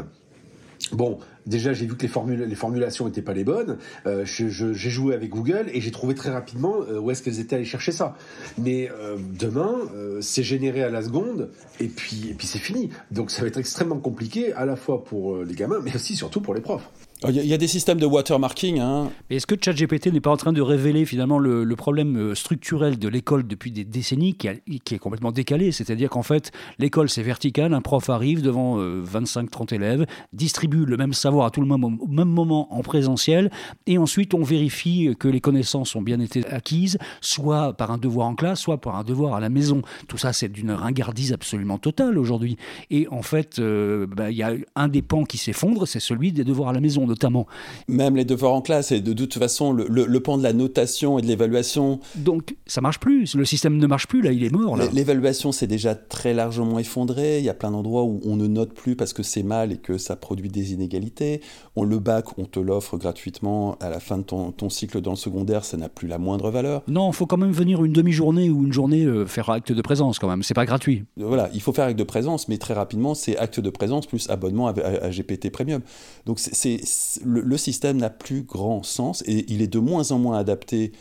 Bon, 0.93 1.19
déjà 1.47 1.73
j'ai 1.73 1.87
vu 1.87 1.97
que 1.97 2.07
les, 2.07 2.47
les 2.47 2.55
formulations 2.55 3.07
n'étaient 3.07 3.23
pas 3.23 3.33
les 3.33 3.45
bonnes. 3.45 3.79
Euh, 4.07 4.25
j'ai 4.27 4.75
joué 4.75 5.15
avec 5.15 5.31
Google 5.31 5.67
et 5.73 5.81
j'ai 5.81 5.91
trouvé 5.91 6.15
très 6.15 6.31
rapidement 6.31 6.81
où 7.01 7.11
est-ce 7.11 7.23
qu'elles 7.23 7.41
étaient 7.41 7.57
allées 7.57 7.65
chercher 7.65 7.93
ça. 7.93 8.17
Mais 8.59 8.91
demain, 9.39 9.79
c'est 10.21 10.43
généré 10.43 10.83
à 10.83 10.91
la 10.91 11.03
seconde 11.03 11.51
et 11.81 11.89
puis, 11.89 12.29
et 12.31 12.35
puis 12.35 12.47
c'est 12.47 12.59
fini. 12.59 12.91
Donc 13.11 13.31
ça 13.31 13.43
va 13.43 13.49
être 13.49 13.57
extrêmement 13.57 13.99
compliqué 13.99 14.53
à 14.53 14.67
la 14.67 14.77
fois 14.77 15.05
pour 15.05 15.39
les 15.39 15.55
gamins, 15.55 15.81
mais 15.83 15.95
aussi 15.95 16.17
surtout 16.17 16.43
pour 16.43 16.55
les 16.55 16.61
profs. 16.61 16.91
Il 17.29 17.47
y, 17.47 17.55
a 17.55 17.59
des 17.59 17.69
systèmes 17.69 17.99
de 17.99 18.07
watermarking. 18.07 18.81
Hein. 18.81 19.11
Est-ce 19.31 19.47
que 19.47 19.55
ChatGPT 19.61 20.13
n'est 20.13 20.21
pas 20.21 20.31
en 20.31 20.37
train 20.37 20.53
de 20.53 20.61
révéler 20.61 21.05
finalement 21.05 21.39
le, 21.39 21.77
problème 21.77 22.17
euh, 22.17 22.35
structurel 22.35 22.99
de 22.99 23.09
l'école 23.09 23.47
depuis 23.47 23.71
des 23.71 23.85
décennies 23.85 24.35
qui, 24.35 24.49
est 24.49 24.99
complètement 24.99 25.33
décalé? 25.33 25.73
C'est-à-dire 25.73 26.11
qu'en 26.11 26.23
fait, 26.23 26.53
l'école 26.79 27.09
c'est 27.09 27.23
vertical, 27.23 27.75
un 27.75 27.81
prof 27.81 28.09
arrive 28.11 28.43
devant 28.43 28.79
25-30 28.79 29.73
euh, 29.73 29.77
élèves, 29.77 30.07
distribue 30.33 30.85
le 30.85 30.97
même 30.97 31.13
savoir 31.13 31.47
à 31.47 31.51
tout 31.51 31.61
le 31.61 31.67
monde 31.67 31.85
au 31.85 32.07
même 32.07 32.29
moment 32.29 32.73
en 32.75 32.83
présentiel, 32.83 33.51
et 33.87 33.99
ensuite 33.99 34.35
on 34.35 34.43
vérifie 34.43 35.15
que 35.19 35.29
les 35.29 35.41
connaissances 35.41 35.97
ont 35.97 36.03
bien 36.03 36.21
été 36.21 36.47
acquises, 36.47 36.99
soit 37.21 37.73
par 37.73 37.91
un 37.91 37.99
devoir 37.99 38.29
en 38.29 38.35
classe, 38.35 38.61
soit 38.61 38.81
par 38.81 38.97
un 38.97 39.05
devoir 39.05 39.35
à 39.35 39.41
la 39.41 39.49
maison. 39.49 39.83
Tout 40.09 40.19
ça 40.19 40.33
c'est 40.33 40.49
d'une 40.49 40.73
ringardise 40.73 41.33
absolument 41.33 41.79
totale 41.79 42.19
aujourd'hui. 42.19 42.57
Et 42.91 43.09
en 43.11 43.23
fait, 43.23 43.59
euh, 43.59 44.07
bah, 44.07 44.31
il 44.31 44.37
y 44.37 44.43
a 44.43 44.53
un 44.77 44.89
des 44.89 45.03
pans 45.03 45.25
qui 45.25 45.39
s'effondre, 45.39 45.87
c'est 45.87 46.01
celui 46.01 46.33
des 46.33 46.45
devoirs 46.45 46.71
à 46.71 46.73
la 46.73 46.81
maison 46.81 47.07
notamment. 47.15 47.47
Même 47.87 48.17
les 48.17 48.25
devoirs 48.25 48.55
en 48.55 48.61
classe, 48.61 48.91
et 48.91 49.01
de 49.01 49.13
toute 49.13 49.35
façon, 49.35 49.73
le, 49.73 49.87
le, 49.89 50.21
pan 50.21 50.37
de 50.37 50.43
la 50.43 50.53
notation 50.53 51.19
et 51.19 51.23
de 51.23 51.27
l'évaluation. 51.27 52.01
Donc, 52.17 52.57
ça 52.67 52.81
marche 52.81 52.99
plus. 52.99 53.35
Le 53.37 53.45
système 53.45 53.77
ne 53.77 53.87
marche 53.87 54.09
plus, 54.09 54.21
là, 54.21 54.33
il 54.33 54.43
est 54.43 54.51
mort. 54.51 54.77
L'évaluation, 54.93 55.53
c'est 55.53 55.67
déjà 55.67 55.95
très 55.95 56.35
largement 56.35 56.79
effondré. 56.79 57.39
Il 57.39 57.45
y 57.45 57.49
a 57.49 57.55
plein 57.55 57.71
d'endroits 57.71 58.03
où 58.03 58.21
on 58.25 58.37
ne 58.37 58.47
note 58.47 58.75
plus 58.75 58.97
parce 58.97 59.13
que 59.13 59.23
c'est 59.23 59.45
mal 59.45 59.71
et 59.71 59.77
que 59.77 59.97
ça 59.97 60.17
produit 60.17 60.49
des 60.49 60.73
inégalités. 60.73 61.41
On 61.77 61.85
le 61.85 61.99
bac, 61.99 62.39
on 62.39 62.47
te 62.47 62.59
l'offre 62.59 62.97
gratuitement 62.97 63.77
à 63.81 63.91
la 63.91 64.01
fin 64.01 64.19
de 64.19 64.23
ton, 64.23 64.51
ton, 64.51 64.69
cycle 64.69 65.01
dans 65.01 65.13
le 65.13 65.17
secondaire, 65.17 65.65
ça 65.65 65.77
n'a 65.77 65.89
plus 65.89 66.09
la 66.09 66.19
moindre 66.19 66.51
valeur. 66.51 66.83
Non, 66.89 67.11
il 67.11 67.15
faut 67.15 67.27
quand 67.27 67.37
même 67.37 67.53
venir 67.53 67.85
une 67.85 67.93
demi-journée 67.93 68.51
ou 68.51 68.65
une 68.65 68.73
journée 68.73 69.05
euh, 69.05 69.27
faire 69.27 69.51
acte 69.51 69.73
de 69.73 69.83
présence 69.83 70.19
quand 70.19 70.29
même. 70.29 70.43
C'est 70.43 70.55
pas 70.55 70.67
gratuit. 70.67 71.05
Voilà, 71.17 71.51
il 71.55 71.61
faut 71.61 71.73
faire 71.73 71.87
acte 71.87 71.99
de 71.99 72.05
présence, 72.05 72.49
mais 72.49 72.59
très 72.59 72.75
rapidement, 72.75 73.15
c'est 73.15 73.37
acte 73.37 73.61
de 73.61 73.71
présence 73.71 74.07
plus 74.07 74.29
abonnement 74.31 74.69
à, 74.69 74.75
à 74.81 75.11
GPT 75.11 75.51
Premium. 75.51 75.83
Donc, 76.27 76.39
c'est 76.39 76.81
le, 77.25 77.57
système 77.57 77.97
n'a 77.99 78.11
plus 78.11 78.43
grand 78.43 78.83
sens 78.83 79.23
et 79.27 79.45
il 79.53 79.63
est 79.63 79.67
de 79.69 79.79
moins 79.79 80.11
en 80.13 80.19
moins 80.19 80.39
adapté 80.39 80.93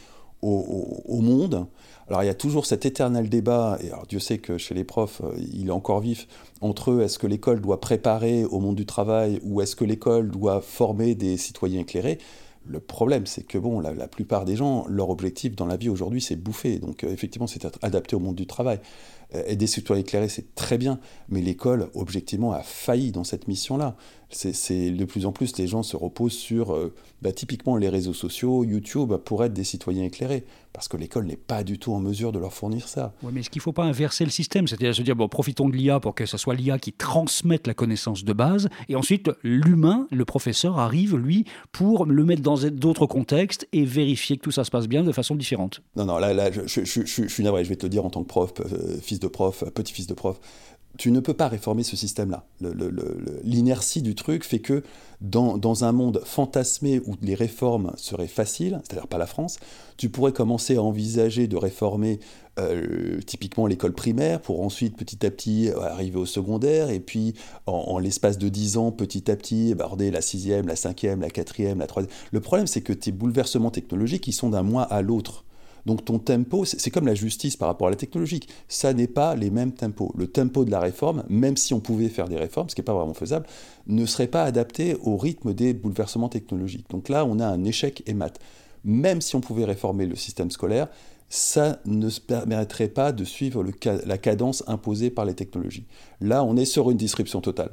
au, 0.42 1.22
monde. 1.22 1.68
Alors 2.10 2.22
il 2.22 2.26
y 2.26 2.30
a 2.30 2.34
toujours 2.34 2.66
cet 2.66 2.86
éternel 2.86 3.30
débat, 3.30 3.78
et 3.82 3.90
Dieu 4.10 4.20
sait 4.20 4.38
que 4.38 4.58
chez 4.58 4.74
les 4.76 4.84
profs, 4.84 5.22
euh, 5.24 5.34
il 5.54 5.68
est 5.68 5.72
encore 5.72 6.02
vif, 6.02 6.28
entre 6.60 6.92
eux, 6.92 7.02
est-ce 7.02 7.18
que 7.18 7.28
l'école 7.28 7.62
doit 7.62 7.80
préparer 7.80 8.44
au 8.44 8.60
monde 8.60 8.76
du 8.76 8.86
travail 8.86 9.40
ou 9.44 9.62
est-ce 9.62 9.78
que 9.78 9.86
l'école 9.86 10.30
doit 10.30 10.60
former 10.60 11.16
des 11.16 11.38
citoyens 11.38 11.82
éclairés? 11.82 12.18
Le 12.66 12.80
problème, 12.80 13.26
c'est 13.26 13.44
que 13.44 13.58
bon, 13.58 13.82
la, 13.82 14.08
plupart 14.08 14.46
des 14.46 14.56
gens, 14.56 14.86
leur 14.88 15.10
objectif 15.10 15.56
dans 15.56 15.66
la 15.66 15.76
vie 15.76 15.90
aujourd'hui, 15.90 16.22
c'est 16.22 16.38
bouffer. 16.38 16.80
Donc, 16.80 17.04
euh, 17.04 17.12
effectivement, 17.12 17.48
c'est 17.48 17.66
adapté 17.82 18.16
au 18.16 18.20
monde 18.20 18.36
du 18.36 18.48
travail. 18.48 18.80
Euh, 19.36 19.44
aider 19.48 19.68
citoyens 19.68 20.02
éclairés, 20.02 20.30
c'est 20.30 20.56
très 20.56 20.78
bien. 20.78 21.00
Mais 21.30 21.42
l'école, 21.42 21.90
objectivement, 21.96 22.52
a 22.54 22.62
failli 22.62 23.12
dans 23.12 23.24
cette 23.24 23.48
mission-là 23.48 23.96
c'est 24.34 24.92
de 24.92 25.06
plus 25.06 25.26
en 25.26 25.32
plus 25.32 25.58
les 25.58 25.68
gens 25.68 25.84
se 25.84 25.96
reposent 25.96 26.34
sur 26.34 26.74
euh, 26.74 26.94
bah, 27.22 27.32
typiquement 27.32 27.78
les 27.78 27.90
réseaux 27.90 28.14
sociaux, 28.14 28.64
YouTube, 28.64 29.14
pour 29.18 29.44
être 29.44 29.54
des 29.54 29.64
citoyens 29.64 30.04
éclairés, 30.04 30.44
parce 30.74 30.88
que 30.88 30.98
l'école 30.98 31.26
n'est 31.26 31.38
pas 31.38 31.64
du 31.64 31.78
tout 31.78 31.94
en 31.94 32.00
mesure 32.00 32.32
de 32.32 32.40
leur 32.40 32.54
fournir 32.54 32.88
ça. 32.88 33.14
Oui, 33.24 33.32
mais 33.34 33.40
est-ce 33.42 33.50
qu'il 33.50 33.60
ne 33.60 33.64
faut 33.64 33.72
pas 33.72 33.84
inverser 33.84 34.26
le 34.26 34.32
système? 34.32 34.68
C'est-à-dire 34.68 34.94
se 34.94 35.02
dire, 35.02 35.16
bon, 35.16 35.28
profitons 35.28 35.70
de 35.70 35.76
l'IA 35.76 36.00
pour 36.00 36.16
que 36.16 36.26
ce 36.26 36.38
soit 36.38 36.56
l'IA 36.56 36.80
qui 36.80 36.92
transmette 36.92 37.68
la 37.68 37.74
connaissance 37.74 38.24
de 38.24 38.34
base, 38.34 38.70
et 38.90 38.96
ensuite 38.96 39.30
l'humain, 39.44 40.08
le 40.12 40.26
professeur, 40.26 40.80
arrive, 40.80 41.16
lui, 41.16 41.46
pour 41.72 42.06
le 42.06 42.26
mettre 42.26 42.42
dans 42.42 42.58
d'autres 42.58 43.06
contextes 43.06 43.68
et 43.72 43.86
vérifier 43.86 44.38
que 44.38 44.42
tout 44.42 44.52
ça 44.52 44.64
se 44.64 44.72
passe 44.72 44.88
bien 44.88 45.04
de 45.04 45.12
façon 45.12 45.36
différente. 45.36 45.82
Non, 45.96 46.06
non, 46.06 46.18
là, 46.18 46.34
là 46.34 46.50
je, 46.52 46.84
suis 46.84 47.44
navré, 47.44 47.64
je 47.64 47.70
vais 47.70 47.76
te 47.76 47.86
le 47.86 47.90
dire 47.90 48.06
en 48.06 48.10
tant 48.10 48.24
que 48.24 48.28
prof, 48.28 48.54
euh, 48.60 48.98
fils 49.14 49.20
de 49.20 49.28
prof, 49.28 49.64
petit-fils 49.74 50.08
de 50.08 50.14
prof, 50.14 50.40
tu 50.98 51.12
ne 51.12 51.20
peux 51.20 51.34
pas 51.34 51.48
réformer 51.48 51.84
ce 51.84 51.96
système-là. 51.96 52.46
L'inertie 53.44 54.04
du 54.04 54.14
truc 54.14 54.44
fait 54.44 54.60
que 54.60 54.84
dans, 55.22 55.84
un 55.84 55.92
monde 55.92 56.22
fantasmé 56.24 57.02
où 57.06 57.16
les 57.22 57.34
réformes 57.34 57.94
seraient 57.96 58.28
faciles, 58.28 58.80
c'est-à-dire 58.84 59.08
pas 59.08 59.18
la 59.18 59.26
France, 59.26 59.58
tu 59.98 60.10
pourrais 60.10 60.34
commencer 60.34 60.76
à 60.76 60.84
envisager 60.84 61.48
de 61.48 61.58
réformer 61.58 62.20
euh, 62.60 63.20
typiquement 63.26 63.66
l'école 63.66 63.94
primaire 63.94 64.40
pour 64.40 64.62
ensuite 64.62 64.96
petit 64.96 65.26
à 65.26 65.32
petit 65.32 65.72
arriver 65.72 66.20
au 66.20 66.28
secondaire 66.28 66.92
et 66.92 67.00
puis 67.00 67.34
en, 67.66 67.98
l'espace 67.98 68.38
de 68.38 68.50
10 68.50 68.78
ans 68.78 68.92
petit 68.92 69.32
à 69.32 69.36
petit 69.36 69.72
aborder 69.72 70.12
la 70.12 70.22
sixième, 70.22 70.68
la 70.68 70.76
cinquième, 70.76 71.22
la 71.22 71.32
quatrième, 71.32 71.80
la 71.80 71.88
troisième. 71.88 72.14
Le 72.32 72.40
problème 72.40 72.68
c'est 72.68 72.82
que 72.82 72.94
tes 72.94 73.12
bouleversements 73.12 73.72
technologiques 73.72 74.28
ils 74.28 74.34
sont 74.34 74.52
d'un 74.52 74.64
mois 74.64 74.84
à 74.84 75.02
l'autre. 75.02 75.46
Donc 75.86 76.06
ton 76.06 76.20
tempo, 76.20 76.66
c'est 76.66 76.92
comme 76.92 77.06
la 77.06 77.16
justice 77.16 77.58
par 77.58 77.68
rapport 77.68 77.88
à 77.88 77.90
la 77.90 77.96
technologie. 77.96 78.42
Ça 78.68 78.94
n'est 78.94 79.08
pas 79.08 79.36
les 79.36 79.50
mêmes 79.50 79.74
tempos. 79.74 80.14
Le 80.18 80.28
tempo 80.28 80.66
de 80.66 80.72
la 80.72 80.80
réforme, 80.80 81.24
même 81.30 81.58
si 81.58 81.74
on 81.74 81.80
pouvait 81.80 82.10
faire 82.10 82.30
des 82.30 82.38
réformes, 82.38 82.70
ce 82.70 82.76
qui 82.76 82.82
n'est 82.82 82.86
pas 82.86 82.94
vraiment 82.94 83.14
faisable, 83.14 83.48
ne 83.88 84.06
serait 84.06 84.28
pas 84.28 84.44
adapté 84.44 84.96
au 85.02 85.18
rythme 85.18 85.54
des 85.54 85.74
bouleversements 85.74 86.30
technologiques. 86.30 86.90
Donc 86.90 87.10
là, 87.10 87.26
on 87.26 87.40
a 87.40 87.48
un 87.48 87.64
échec 87.64 88.04
et 88.06 88.14
mat. 88.14 88.40
Même 88.86 89.22
si 89.22 89.36
on 89.36 89.42
pouvait 89.42 89.66
réformer 89.66 90.06
le 90.06 90.16
système 90.16 90.52
scolaire, 90.52 90.88
ça 91.30 91.80
ne 91.86 92.10
permettrait 92.10 92.90
pas 92.90 93.12
de 93.12 93.24
suivre 93.24 93.66
la 94.06 94.18
cadence 94.18 94.64
imposée 94.68 95.10
par 95.10 95.26
les 95.26 95.34
technologies. 95.34 95.88
Là, 96.22 96.44
on 96.44 96.56
est 96.58 96.66
sur 96.66 96.92
une 96.92 96.98
disruption 96.98 97.42
totale. 97.42 97.72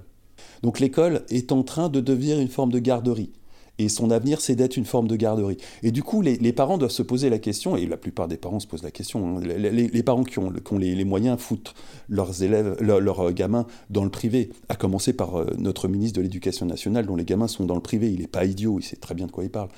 Donc 0.62 0.80
l'école 0.80 1.24
est 1.28 1.52
en 1.52 1.62
train 1.62 1.88
de 1.88 2.00
devenir 2.00 2.38
une 2.38 2.48
forme 2.48 2.72
de 2.72 2.78
garderie. 2.78 3.30
Et 3.80 3.88
son 3.88 4.10
avenir, 4.10 4.42
c'est 4.42 4.56
d'être 4.56 4.76
une 4.76 4.84
forme 4.84 5.08
de 5.08 5.16
garderie. 5.16 5.56
Et 5.82 5.90
du 5.90 6.02
coup, 6.02 6.20
les, 6.20 6.52
parents 6.52 6.76
doivent 6.76 6.90
se 6.90 7.02
poser 7.02 7.30
la 7.30 7.38
question, 7.38 7.76
et 7.76 7.86
la 7.86 7.96
plupart 7.96 8.28
des 8.28 8.36
parents 8.36 8.60
se 8.60 8.66
posent 8.66 8.82
la 8.82 8.90
question, 8.90 9.38
hein, 9.38 9.40
les, 9.40 10.02
parents 10.02 10.22
qui 10.22 10.38
ont, 10.38 10.52
les, 10.78 11.04
moyens 11.06 11.40
foutent 11.40 11.72
leurs 12.10 12.42
élèves, 12.42 12.76
euh, 12.82 13.32
gamins 13.32 13.66
dans 13.88 14.04
le 14.04 14.10
privé, 14.10 14.50
à 14.68 14.76
commencer 14.76 15.14
par 15.14 15.40
euh, 15.40 15.46
notre 15.56 15.88
ministre 15.88 16.18
de 16.18 16.22
l'Éducation 16.22 16.66
nationale, 16.66 17.06
dont 17.06 17.16
les 17.16 17.24
gamins 17.24 17.48
sont 17.48 17.64
dans 17.64 17.74
le 17.74 17.80
privé. 17.80 18.12
Il 18.12 18.20
n'est 18.20 18.26
pas 18.26 18.44
idiot, 18.44 18.78
il 18.78 18.82
sait 18.82 18.96
très 18.96 19.14
bien 19.14 19.26
de 19.26 19.32
quoi 19.32 19.44
il 19.44 19.50
parle. 19.50 19.70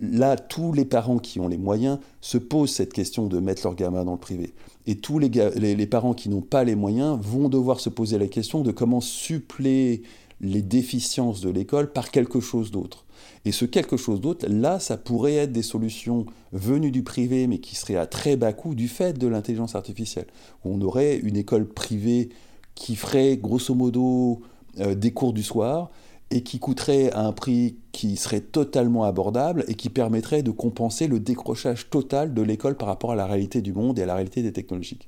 Là, 0.00 0.36
tous 0.36 0.72
les 0.72 0.86
parents 0.86 1.18
qui 1.18 1.38
ont 1.38 1.48
les 1.48 1.58
moyens 1.58 1.98
se 2.22 2.38
posent 2.38 2.72
cette 2.72 2.94
question 2.94 3.26
de 3.26 3.38
mettre 3.38 3.64
leurs 3.64 3.74
gamins 3.74 4.06
dans 4.06 4.12
le 4.12 4.18
privé. 4.18 4.54
Et 4.86 4.96
tous 4.96 5.18
les 5.18 5.86
parents 5.86 6.14
qui 6.14 6.30
n'ont 6.30 6.40
pas 6.40 6.64
les 6.64 6.74
moyens 6.74 7.18
vont 7.20 7.50
devoir 7.50 7.80
se 7.80 7.90
poser 7.90 8.16
la 8.16 8.28
question 8.28 8.62
de 8.62 8.72
comment 8.72 9.02
suppléer 9.02 10.04
les 10.40 10.62
déficiences 10.62 11.42
de 11.42 11.50
l'école 11.50 11.92
par 11.92 12.10
quelque 12.10 12.40
chose 12.40 12.70
d'autre. 12.70 13.05
Et 13.46 13.52
ce 13.52 13.64
quelque 13.64 13.96
chose 13.96 14.20
d'autre, 14.20 14.44
là, 14.48 14.80
ça 14.80 14.96
pourrait 14.96 15.36
être 15.36 15.52
des 15.52 15.62
solutions 15.62 16.26
venues 16.52 16.90
du 16.90 17.04
privé, 17.04 17.46
mais 17.46 17.58
qui 17.58 17.76
seraient 17.76 17.94
à 17.94 18.06
très 18.06 18.34
bas 18.34 18.52
coût 18.52 18.74
du 18.74 18.88
fait 18.88 19.16
de 19.16 19.28
l'intelligence 19.28 19.76
artificielle. 19.76 20.26
On 20.64 20.80
aurait 20.80 21.16
une 21.18 21.36
école 21.36 21.68
privée 21.68 22.30
qui 22.74 22.96
ferait 22.96 23.36
grosso 23.36 23.72
modo 23.72 24.40
euh, 24.80 24.96
des 24.96 25.12
cours 25.12 25.32
du 25.32 25.44
soir 25.44 25.92
et 26.32 26.42
qui 26.42 26.58
coûterait 26.58 27.12
à 27.12 27.20
un 27.20 27.30
prix 27.30 27.76
qui 27.92 28.16
serait 28.16 28.40
totalement 28.40 29.04
abordable 29.04 29.64
et 29.68 29.74
qui 29.74 29.90
permettrait 29.90 30.42
de 30.42 30.50
compenser 30.50 31.06
le 31.06 31.20
décrochage 31.20 31.88
total 31.88 32.34
de 32.34 32.42
l'école 32.42 32.76
par 32.76 32.88
rapport 32.88 33.12
à 33.12 33.14
la 33.14 33.26
réalité 33.26 33.62
du 33.62 33.72
monde 33.72 34.00
et 34.00 34.02
à 34.02 34.06
la 34.06 34.16
réalité 34.16 34.42
des 34.42 34.52
technologies. 34.52 34.98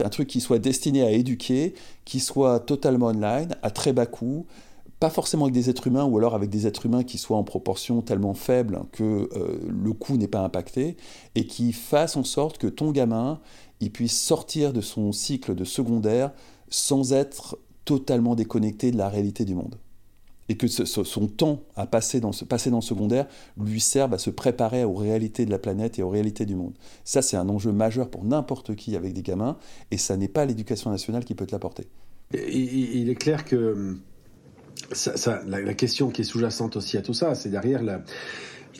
Un 0.00 0.08
truc 0.08 0.26
qui 0.26 0.40
soit 0.40 0.58
destiné 0.58 1.04
à 1.04 1.12
éduquer, 1.12 1.74
qui 2.04 2.18
soit 2.18 2.58
totalement 2.58 3.06
online, 3.06 3.54
à 3.62 3.70
très 3.70 3.92
bas 3.92 4.06
coût, 4.06 4.46
pas 5.04 5.10
forcément 5.10 5.44
avec 5.44 5.54
des 5.54 5.68
êtres 5.68 5.86
humains 5.86 6.06
ou 6.06 6.16
alors 6.16 6.34
avec 6.34 6.48
des 6.48 6.66
êtres 6.66 6.86
humains 6.86 7.04
qui 7.04 7.18
soient 7.18 7.36
en 7.36 7.44
proportion 7.44 8.00
tellement 8.00 8.32
faible 8.32 8.80
que 8.90 9.28
euh, 9.36 9.58
le 9.68 9.92
coût 9.92 10.16
n'est 10.16 10.28
pas 10.28 10.40
impacté 10.40 10.96
et 11.34 11.46
qui 11.46 11.74
fasse 11.74 12.16
en 12.16 12.24
sorte 12.24 12.56
que 12.56 12.68
ton 12.68 12.90
gamin 12.90 13.38
il 13.80 13.92
puisse 13.92 14.18
sortir 14.18 14.72
de 14.72 14.80
son 14.80 15.12
cycle 15.12 15.54
de 15.54 15.64
secondaire 15.64 16.32
sans 16.70 17.12
être 17.12 17.58
totalement 17.84 18.34
déconnecté 18.34 18.92
de 18.92 18.96
la 18.96 19.10
réalité 19.10 19.44
du 19.44 19.54
monde 19.54 19.76
et 20.48 20.56
que 20.56 20.68
son 20.68 21.26
temps 21.26 21.60
à 21.76 21.86
passer 21.86 22.20
dans, 22.20 22.32
ce, 22.32 22.46
passer 22.46 22.70
dans 22.70 22.78
le 22.78 22.82
secondaire 22.82 23.26
lui 23.62 23.82
serve 23.82 24.14
à 24.14 24.18
se 24.18 24.30
préparer 24.30 24.84
aux 24.84 24.94
réalités 24.94 25.44
de 25.44 25.50
la 25.50 25.58
planète 25.58 25.98
et 25.98 26.02
aux 26.02 26.08
réalités 26.08 26.46
du 26.46 26.54
monde. 26.54 26.72
Ça, 27.04 27.20
c'est 27.20 27.36
un 27.36 27.50
enjeu 27.50 27.72
majeur 27.72 28.08
pour 28.08 28.24
n'importe 28.24 28.74
qui 28.74 28.96
avec 28.96 29.12
des 29.12 29.22
gamins, 29.22 29.58
et 29.90 29.98
ça 29.98 30.16
n'est 30.16 30.28
pas 30.28 30.46
l'éducation 30.46 30.90
nationale 30.90 31.26
qui 31.26 31.34
peut 31.34 31.44
te 31.44 31.52
l'apporter. 31.52 31.88
Il 32.32 33.10
est 33.10 33.14
clair 33.14 33.44
que 33.44 33.98
ça, 34.92 35.40
la, 35.46 35.74
question 35.74 36.10
qui 36.10 36.22
est 36.22 36.24
sous-jacente 36.24 36.76
aussi 36.76 36.96
à 36.96 37.02
tout 37.02 37.14
ça, 37.14 37.34
c'est 37.34 37.48
derrière 37.48 37.82
la, 37.82 38.02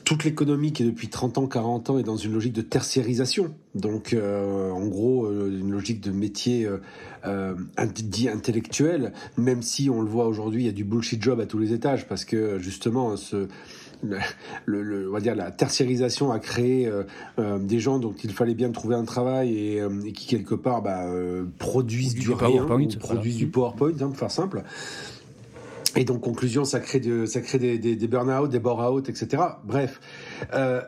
toute 0.04 0.24
l'économie 0.24 0.72
qui 0.72 0.84
depuis 0.84 1.08
30 1.08 1.38
ans, 1.38 1.46
40 1.46 1.90
ans 1.90 1.98
est 1.98 2.02
dans 2.02 2.16
une 2.16 2.32
logique 2.32 2.52
de 2.52 2.62
tertiarisation. 2.62 3.54
Donc, 3.74 4.12
euh, 4.12 4.70
en 4.70 4.86
gros, 4.86 5.26
euh, 5.26 5.58
une 5.58 5.70
logique 5.70 6.00
de 6.00 6.10
métier 6.10 6.66
euh, 6.66 6.78
euh, 7.26 7.54
dit 7.94 8.28
intellectuel, 8.28 9.12
même 9.36 9.62
si 9.62 9.88
on 9.88 10.02
le 10.02 10.08
voit 10.08 10.26
aujourd'hui, 10.26 10.62
il 10.62 10.66
y 10.66 10.68
a 10.68 10.72
du 10.72 10.84
bullshit 10.84 11.22
job 11.22 11.40
à 11.40 11.46
tous 11.46 11.58
les 11.58 11.72
étages, 11.72 12.06
parce 12.06 12.24
que 12.24 12.58
justement, 12.58 13.16
ce, 13.16 13.48
le, 14.66 15.08
on 15.08 15.12
va 15.12 15.20
dire 15.20 15.34
la 15.34 15.50
tertiarisation 15.50 16.30
a 16.30 16.38
créé 16.38 16.90
des 17.38 17.80
gens 17.80 17.98
dont 17.98 18.14
il 18.22 18.32
fallait 18.32 18.54
bien 18.54 18.70
trouver 18.70 18.96
un 18.96 19.04
travail 19.04 19.56
et, 19.56 19.82
qui 20.12 20.26
quelque 20.26 20.54
part 20.54 20.82
bah, 20.82 21.06
produisent 21.58 22.14
du, 22.14 22.28
PowerPoint, 22.28 22.88
produisent 23.00 23.36
du 23.36 23.46
PowerPoint, 23.46 23.94
hein, 24.00 24.08
pour 24.08 24.16
faire 24.16 24.30
simple. 24.30 24.62
Et 25.96 26.04
donc, 26.04 26.20
conclusion, 26.20 26.64
ça 26.64 26.80
crée, 26.80 27.00
des, 27.00 27.78
des, 27.78 27.96
des 27.96 28.08
burn-out, 28.08 28.50
des 28.50 28.58
bore-out, 28.58 29.08
etc. 29.08 29.42
Bref, 29.64 30.00
euh, 30.52 30.82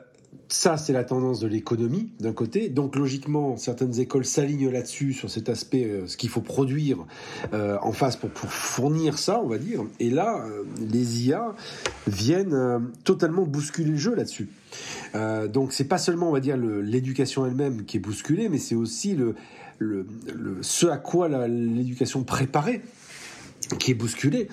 ça, 0.48 0.76
c'est 0.76 0.92
la 0.92 1.04
tendance 1.04 1.40
de 1.40 1.46
l'économie, 1.46 2.10
d'un 2.18 2.32
côté. 2.32 2.68
Donc, 2.68 2.96
logiquement, 2.96 3.56
certaines 3.56 3.98
écoles 4.00 4.24
s'alignent 4.24 4.70
là-dessus, 4.70 5.12
sur 5.12 5.30
cet 5.30 5.48
aspect, 5.48 5.84
euh, 5.84 6.06
ce 6.06 6.16
qu'il 6.16 6.28
faut 6.28 6.40
produire 6.40 6.98
euh, 7.52 7.78
en 7.82 7.92
face 7.92 8.16
pour, 8.16 8.30
fournir 8.32 9.18
ça, 9.18 9.40
on 9.40 9.46
va 9.46 9.58
dire. 9.58 9.84
Et 10.00 10.10
là, 10.10 10.44
les 10.80 11.26
IA 11.26 11.54
viennent 12.06 12.90
totalement 13.04 13.44
bousculer 13.44 13.90
le 13.90 13.96
jeu 13.96 14.14
là-dessus. 14.14 14.48
donc, 15.52 15.72
c'est 15.72 15.88
pas 15.88 15.98
seulement, 15.98 16.28
on 16.28 16.32
va 16.32 16.40
dire, 16.40 16.56
l'éducation 16.56 17.46
elle-même 17.46 17.84
qui 17.84 17.96
est 17.96 18.00
bousculée, 18.00 18.48
mais 18.48 18.58
c'est 18.58 18.74
aussi 18.74 19.16
le, 19.78 20.06
ce 20.62 20.86
à 20.86 20.96
quoi 20.96 21.28
l'éducation 21.48 22.24
préparait 22.24 22.82
qui 23.74 23.90
est 23.90 23.94
bousculé. 23.94 24.48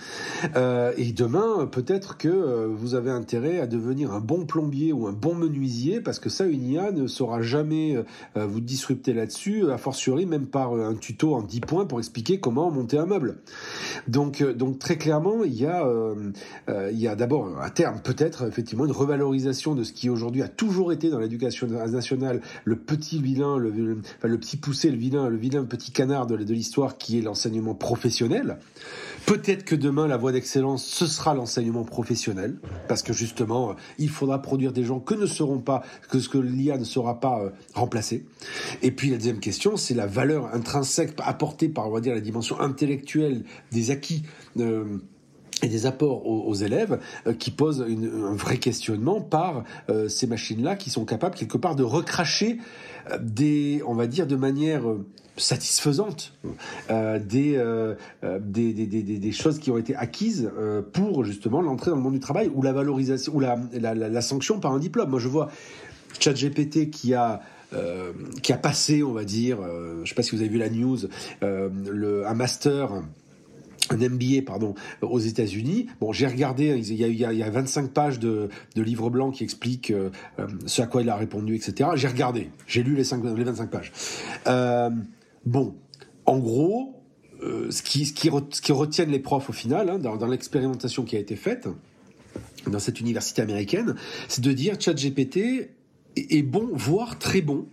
Euh, 0.56 0.94
et 0.98 1.12
demain, 1.12 1.68
peut-être 1.72 2.18
que 2.18 2.28
euh, 2.28 2.68
vous 2.70 2.96
avez 2.96 3.12
intérêt 3.12 3.60
à 3.60 3.68
devenir 3.68 4.14
un 4.14 4.20
bon 4.20 4.46
plombier 4.46 4.94
ou 4.94 5.08
un 5.08 5.12
bon 5.12 5.36
menuisier, 5.36 6.02
parce 6.02 6.20
que 6.20 6.30
ça, 6.30 6.46
une 6.46 6.64
IA 6.64 6.92
ne 6.92 7.08
saura 7.08 7.42
jamais 7.42 7.96
euh, 8.38 8.46
vous 8.46 8.62
disrupter 8.62 9.14
là-dessus, 9.14 9.70
a 9.72 9.78
fortiori 9.78 10.26
même 10.26 10.48
par 10.48 10.74
un 10.74 10.96
tuto 10.96 11.36
en 11.36 11.42
10 11.42 11.60
points 11.62 11.86
pour 11.86 12.00
expliquer 12.00 12.40
comment 12.40 12.72
monter 12.72 12.98
un 12.98 13.06
meuble. 13.06 13.38
Donc, 14.08 14.44
donc 14.44 14.80
très 14.80 14.98
clairement, 14.98 15.44
il 15.44 15.54
y 15.54 15.66
a, 15.66 15.86
il 16.92 17.00
y 17.00 17.08
a 17.08 17.16
d'abord 17.16 17.60
à 17.62 17.70
terme 17.70 18.00
peut-être 18.02 18.48
effectivement 18.48 18.86
une 18.86 18.92
revalorisation 18.92 19.76
de 19.76 19.84
ce 19.84 19.94
qui 19.94 20.10
aujourd'hui 20.10 20.42
a 20.42 20.48
toujours 20.48 20.92
été 20.92 21.10
dans 21.10 21.20
l'éducation 21.20 21.68
nationale 21.68 22.42
le 22.66 22.76
petit 22.76 23.22
vilain, 23.22 23.58
le, 23.58 23.72
le, 24.22 24.38
petit 24.38 24.58
poussé, 24.58 24.90
le 24.90 24.98
vilain, 24.98 25.30
le 25.30 25.38
vilain 25.38 25.64
petit 25.66 25.92
canard 25.92 26.28
de 26.28 26.36
l'histoire 26.36 26.98
qui 26.98 27.20
est 27.20 27.22
l'enseignement 27.22 27.76
professionnel. 27.76 28.58
Peut-être 29.26 29.64
que 29.64 29.76
demain, 29.76 30.08
la 30.08 30.18
voie 30.18 30.32
d'excellence, 30.32 30.86
ce 30.86 31.08
sera 31.08 31.34
l'enseignement 31.34 31.84
professionnel, 31.84 32.58
parce 32.88 33.04
que 33.04 33.14
justement, 33.14 33.76
il 33.98 34.10
faudra 34.10 34.42
produire 34.42 34.74
des 34.74 34.84
gens 34.84 35.00
que 35.00 35.16
ne 35.16 35.26
seront 35.26 35.60
pas, 35.60 35.84
que 36.10 36.20
ce 36.20 36.30
que 36.30 36.38
l'IA 36.38 36.78
ne 36.78 36.84
sera 36.84 37.20
pas 37.20 37.40
euh, 37.40 37.50
remplacé. 37.74 38.26
Et 38.82 38.92
puis 38.92 39.10
la 39.10 39.18
deuxième 39.18 39.40
question, 39.40 39.78
c'est 39.78 39.94
la 39.94 40.08
valeur 40.08 40.54
intrinsèque 40.54 41.14
apportée 41.24 41.70
par, 41.70 41.88
on 41.88 41.92
va 41.92 42.02
dire, 42.02 42.14
la 42.14 42.22
dimension 42.22 42.60
intellectuelle 42.60 43.44
des 43.72 43.92
acquis. 43.92 44.24
Euh, 44.60 44.98
et 45.62 45.68
des 45.68 45.86
apports 45.86 46.26
aux, 46.26 46.54
élèves 46.54 47.00
euh, 47.28 47.34
qui 47.34 47.52
posent 47.52 47.82
un 47.82 48.36
vrai 48.36 48.58
questionnement 48.58 49.22
par 49.22 49.64
ces 50.08 50.28
machines-là 50.28 50.76
qui 50.76 50.90
sont 50.90 51.06
capables 51.06 51.36
quelque 51.36 51.58
part 51.58 51.76
de 51.76 51.84
recracher 51.84 52.58
des, 53.22 53.82
on 53.86 53.94
va 53.94 54.08
dire, 54.08 54.28
de 54.28 54.36
manière 54.36 54.84
satisfaisante 55.38 56.34
euh, 56.90 57.20
euh, 57.34 57.96
euh, 58.24 58.40
des, 58.40 58.74
des, 58.74 58.86
des, 58.86 59.02
des, 59.02 59.32
choses 59.32 59.60
qui 59.60 59.72
ont 59.72 59.78
été 59.78 59.96
acquises 59.96 60.52
pour 60.92 61.24
justement 61.24 61.62
l'entrée 61.62 61.92
dans 61.92 61.98
le 61.98 62.04
monde 62.04 62.14
du 62.14 62.20
travail 62.20 62.52
ou 62.54 62.62
la 62.62 62.74
valorisation 62.74 63.34
ou 63.36 63.40
la, 63.40 63.58
la, 63.74 63.94
la, 63.94 64.22
sanction 64.22 64.60
par 64.60 64.72
un 64.74 64.80
diplôme. 64.80 65.10
Moi 65.10 65.20
je 65.20 65.28
vois 65.28 65.50
ChatGPT 66.20 66.90
qui 66.90 67.14
a 67.14 67.42
qui 68.44 68.54
a 68.54 68.58
passé, 68.58 69.02
on 69.02 69.14
va 69.14 69.24
dire, 69.24 69.58
je 69.64 70.02
ne 70.02 70.06
sais 70.06 70.14
pas 70.14 70.22
si 70.22 70.36
vous 70.36 70.42
avez 70.42 70.50
vu 70.50 70.60
la 70.60 70.70
news, 70.70 71.00
le, 71.42 72.24
un 72.28 72.34
master 72.36 73.02
un 73.90 73.98
MBA 73.98 74.44
pardon 74.46 74.76
aux 75.02 75.20
États-Unis. 75.20 75.88
Bon, 76.00 76.12
j'ai 76.12 76.28
regardé, 76.28 76.78
il 76.78 76.94
y, 76.94 77.04
a, 77.04 77.32
il 77.32 77.38
y 77.38 77.44
a 77.44 77.50
25 77.50 77.92
pages 77.92 78.20
de, 78.20 78.50
de 78.76 78.82
livres 78.82 79.10
blancs 79.10 79.34
qui 79.36 79.44
expliquent 79.44 79.94
ce 80.66 80.82
à 80.82 80.88
quoi 80.88 81.02
il 81.02 81.10
a 81.10 81.16
répondu, 81.16 81.56
etc. 81.56 81.92
J'ai 81.96 82.08
regardé, 82.08 82.50
j'ai 82.68 82.84
lu 82.84 82.96
les, 82.96 83.04
5, 83.04 83.24
les 83.24 83.44
25 83.44 83.70
pages. 83.70 83.92
Euh, 84.48 84.90
Bon, 85.46 85.76
en 86.26 86.40
gros, 86.40 87.04
euh, 87.42 87.70
ce, 87.70 87.84
qui, 87.84 88.30
retiennent 88.30 89.12
les 89.12 89.20
profs 89.20 89.50
au 89.50 89.54
final, 89.54 89.90
hein, 89.90 90.00
dans, 90.00 90.28
l'expérimentation 90.28 91.04
qui 91.04 91.18
a 91.18 91.20
été 91.20 91.36
faite 91.36 91.68
dans 92.66 92.80
cette 92.80 93.02
université 93.02 93.42
américaine, 93.42 93.96
c'est 94.30 94.42
de 94.42 94.52
dire 94.54 94.80
ChatGPT 94.80 95.70
est 96.16 96.44
bon, 96.44 96.70
voire 96.74 97.18
très 97.20 97.42
bon, 97.42 97.66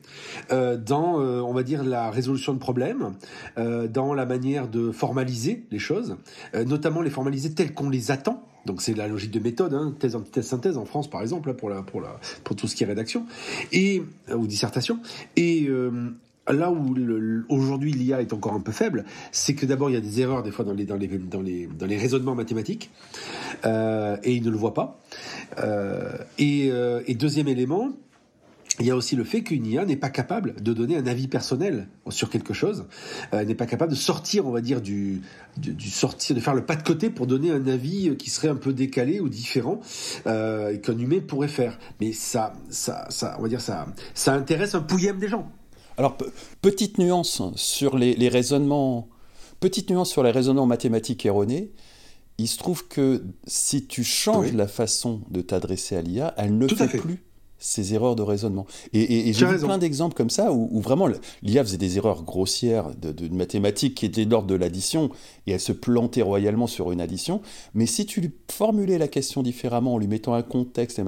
euh, 0.51 0.77
dans, 0.77 1.21
euh, 1.21 1.41
on 1.41 1.53
va 1.53 1.63
dire, 1.63 1.85
la 1.85 2.11
résolution 2.11 2.53
de 2.55 2.59
problèmes, 2.59 3.15
dans 3.57 4.15
la 4.15 4.27
manière 4.27 4.69
de 4.69 4.91
formaliser 4.91 5.65
les 5.71 5.79
choses, 5.79 6.17
notamment 6.67 7.03
les 7.03 7.11
formaliser 7.11 7.53
telles 7.53 7.75
qu'on 7.75 7.91
les 7.91 8.11
attend. 8.11 8.45
Donc 8.67 8.83
c'est 8.83 8.95
la 8.95 9.09
logique 9.09 9.31
de 9.31 9.41
méthode, 9.41 9.75
hein, 9.75 9.95
thèse, 9.99 10.17
antithèse, 10.17 10.47
synthèse 10.47 10.77
en 10.77 10.85
France 10.85 11.09
par 11.09 11.23
exemple 11.23 11.55
pour 11.55 11.71
la 11.71 11.83
pour 11.83 12.03
la 12.03 12.21
pour 12.45 12.57
tout 12.57 12.69
ce 12.69 12.77
qui 12.77 12.85
est 12.85 12.87
rédaction 12.87 13.25
et 13.73 14.03
ou 14.35 14.47
dissertation 14.47 15.01
et 15.37 15.67
là 16.53 16.71
où 16.71 16.95
aujourd'hui 17.49 17.93
l'IA 17.93 18.21
est 18.21 18.33
encore 18.33 18.55
un 18.55 18.61
peu 18.61 18.73
faible, 18.73 19.05
c'est 19.33 19.55
que 19.55 19.67
d'abord 19.67 19.91
il 19.91 19.95
y 19.95 19.97
a 19.97 20.01
des 20.01 20.21
erreurs 20.21 20.43
des 20.43 20.51
fois 20.51 20.65
dans 20.65 20.73
les, 20.73 20.85
dans 20.85 20.97
les, 20.97 21.09
dans 21.09 21.41
les, 21.41 21.67
dans 21.67 21.87
les 21.87 21.97
raisonnements 21.97 22.35
mathématiques, 22.35 22.91
euh, 23.65 24.17
et 24.23 24.35
il 24.35 24.45
ne 24.45 24.51
le 24.51 24.57
voit 24.57 24.75
pas. 24.75 24.99
Euh, 25.59 26.13
et, 26.39 26.71
euh, 26.71 27.03
et, 27.07 27.15
deuxième 27.15 27.49
élément, 27.49 27.91
il 28.79 28.87
y 28.87 28.91
a 28.91 28.97
aussi 28.97 29.17
le 29.17 29.25
fait 29.25 29.43
qu'une 29.43 29.67
IA 29.67 29.85
n'est 29.85 29.97
pas 29.97 30.11
capable 30.11 30.63
de 30.63 30.73
donner 30.73 30.97
un 30.97 31.07
avis 31.07 31.29
personnel 31.29 31.89
sur 32.09 32.31
quelque 32.31 32.55
chose, 32.55 32.87
euh, 33.35 33.45
n'est 33.45 33.55
pas 33.55 33.67
capable 33.67 33.91
de 33.91 33.97
sortir, 33.97 34.47
on 34.47 34.53
va 34.53 34.61
dire, 34.61 34.81
du, 34.81 35.23
du, 35.57 35.73
du, 35.73 35.91
sortir, 35.91 36.37
de 36.37 36.41
faire 36.41 36.55
le 36.55 36.65
pas 36.65 36.77
de 36.77 36.83
côté 36.83 37.11
pour 37.11 37.27
donner 37.27 37.51
un 37.51 37.67
avis 37.67 38.17
qui 38.17 38.31
serait 38.31 38.49
un 38.49 38.57
peu 38.57 38.73
décalé 38.73 39.21
ou 39.21 39.29
différent 39.29 39.81
euh, 40.27 40.77
qu'un 40.79 40.97
humain 40.99 41.21
pourrait 41.21 41.49
faire. 41.49 41.79
Mais 42.01 42.13
ça, 42.13 42.55
ça, 42.71 43.07
ça, 43.11 43.37
on 43.39 43.43
va 43.43 43.49
dire 43.49 43.61
ça, 43.61 43.87
ça 44.15 44.35
intéresse 44.35 44.75
un 44.75 44.83
pouillème 44.83 45.19
des 45.19 45.29
gens. 45.29 45.51
Alors, 45.97 46.17
petite 46.63 46.99
nuance 46.99 47.43
sur 47.57 47.99
les, 47.99 48.29
raisonnements, 48.29 49.09
petite 49.59 49.91
nuance 49.91 50.11
sur 50.11 50.23
les 50.23 50.31
raisonnements 50.31 50.67
mathématiques 50.67 51.27
erronés. 51.27 51.73
il 52.39 52.49
se 52.49 52.57
trouve 52.57 52.89
que 52.89 53.23
si 53.47 53.87
tu 53.87 54.05
changes 54.05 54.55
la 54.55 54.69
façon 54.69 55.21
de 55.29 55.43
t'adresser 55.43 55.97
à 55.97 56.03
l'IA, 56.03 56.33
elle 56.39 56.57
ne 56.57 56.69
fait, 56.69 56.97
plus 56.97 57.23
ces 57.61 57.95
erreurs 57.95 58.17
de 58.17 58.23
raisonnement. 58.23 58.67
Et, 58.93 59.33
j'ai 59.33 59.47
vu 59.47 59.59
plein 59.59 59.79
d'exemples 59.79 60.17
comme 60.17 60.31
ça 60.31 60.53
où, 60.53 60.81
vraiment 60.81 61.07
l'IA 61.43 61.63
faisait 61.63 61.77
des 61.77 61.99
erreurs 61.99 62.25
grossières 62.25 62.91
de, 62.97 63.13
de 63.13 63.33
mathématiques 63.33 63.95
qui 63.95 64.07
étaient 64.07 64.25
de 64.25 64.31
l'ordre 64.31 64.49
de 64.49 64.55
l'addition 64.55 65.11
et 65.47 65.53
elle 65.53 65.61
se 65.61 65.73
plantait 65.73 66.23
royalement 66.23 66.67
sur 66.67 66.91
une 66.91 67.01
addition. 67.01 67.43
Mais 67.75 67.87
si 67.87 68.07
tu 68.07 68.21
lui 68.21 68.33
formulais 68.51 68.99
la 68.99 69.09
question 69.09 69.43
différemment 69.43 69.95
en 69.95 69.99
lui 69.99 70.09
mettant 70.09 70.35
un 70.35 70.43
contexte, 70.43 71.01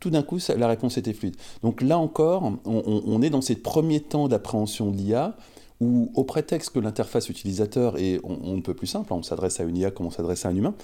tout 0.00 0.10
d'un 0.10 0.22
coup, 0.22 0.38
la 0.56 0.66
réponse 0.66 0.96
était 0.96 1.12
fluide. 1.12 1.36
Donc 1.62 1.82
là 1.82 1.98
encore, 1.98 2.50
on, 2.64 3.22
est 3.22 3.30
dans 3.30 3.42
ces 3.42 3.56
premiers 3.56 4.00
temps 4.00 4.28
d'appréhension 4.28 4.90
de 4.90 4.96
l'IA 4.96 5.36
où, 5.80 6.10
au 6.14 6.24
prétexte 6.24 6.70
que 6.70 6.78
l'interface 6.78 7.28
utilisateur 7.28 7.98
est 7.98 8.20
on, 8.24 8.56
ne 8.56 8.60
peut 8.60 8.74
plus 8.74 8.86
simple, 8.86 9.12
on 9.12 9.22
s'adresse 9.22 9.60
à 9.60 9.64
une 9.64 9.76
IA 9.76 9.90
comme 9.90 10.06
on 10.06 10.10
s'adresse 10.10 10.46
à 10.46 10.48
un 10.48 10.56
humain, 10.56 10.74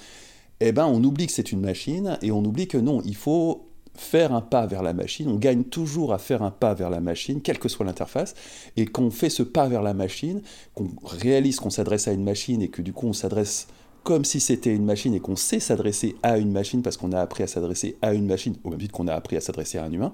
eh 0.61 0.73
ben, 0.73 0.87
on 0.87 1.03
oublie 1.03 1.27
que 1.27 1.33
c'est 1.33 1.53
une 1.53 1.61
machine 1.61 2.19
et 2.23 2.31
on 2.31 2.45
oublie 2.45 2.67
que 2.69 2.79
non, 2.79 3.03
il 3.05 3.17
faut 3.17 3.66
faire 4.01 4.33
un 4.33 4.41
pas 4.41 4.67
vers 4.67 4.83
la 4.83 4.93
machine, 4.93 5.29
on 5.29 5.37
gagne 5.37 5.65
toujours 5.65 6.13
à 6.13 6.19
faire 6.19 6.43
un 6.43 6.51
pas 6.51 6.75
vers 6.75 6.91
la 6.91 7.01
machine, 7.01 7.41
quelle 7.41 7.59
que 7.59 7.69
soit 7.69 7.87
l'interface, 7.87 8.35
et 8.77 8.87
qu'on 8.87 9.11
fait 9.11 9.31
ce 9.31 9.43
pas 9.43 9.69
vers 9.69 9.83
la 9.83 9.95
machine, 9.95 10.43
qu'on 10.75 10.89
réalise 11.05 11.61
qu'on 11.61 11.71
s'adresse 11.71 12.09
à 12.09 12.13
une 12.13 12.25
machine 12.25 12.63
et 12.63 12.69
que 12.69 12.83
du 12.83 12.93
coup 12.93 13.07
on 13.07 13.13
s'adresse 13.13 13.67
comme 14.03 14.25
si 14.25 14.39
c'était 14.39 14.73
une 14.73 14.85
machine 14.85 15.15
et 15.15 15.21
qu'on 15.21 15.35
sait 15.35 15.59
s'adresser 15.59 16.15
à 16.23 16.39
une 16.39 16.53
machine 16.53 16.81
parce 16.81 16.97
qu'on 16.97 17.11
a 17.11 17.21
appris 17.21 17.43
à 17.43 17.49
s'adresser 17.49 17.97
à 18.03 18.15
une 18.15 18.27
machine 18.27 18.55
au 18.63 18.71
même 18.71 18.79
titre 18.79 18.93
qu'on 18.93 19.09
a 19.09 19.15
appris 19.15 19.37
à 19.37 19.41
s'adresser 19.41 19.79
à 19.79 19.85
un 19.85 19.91
humain, 19.91 20.13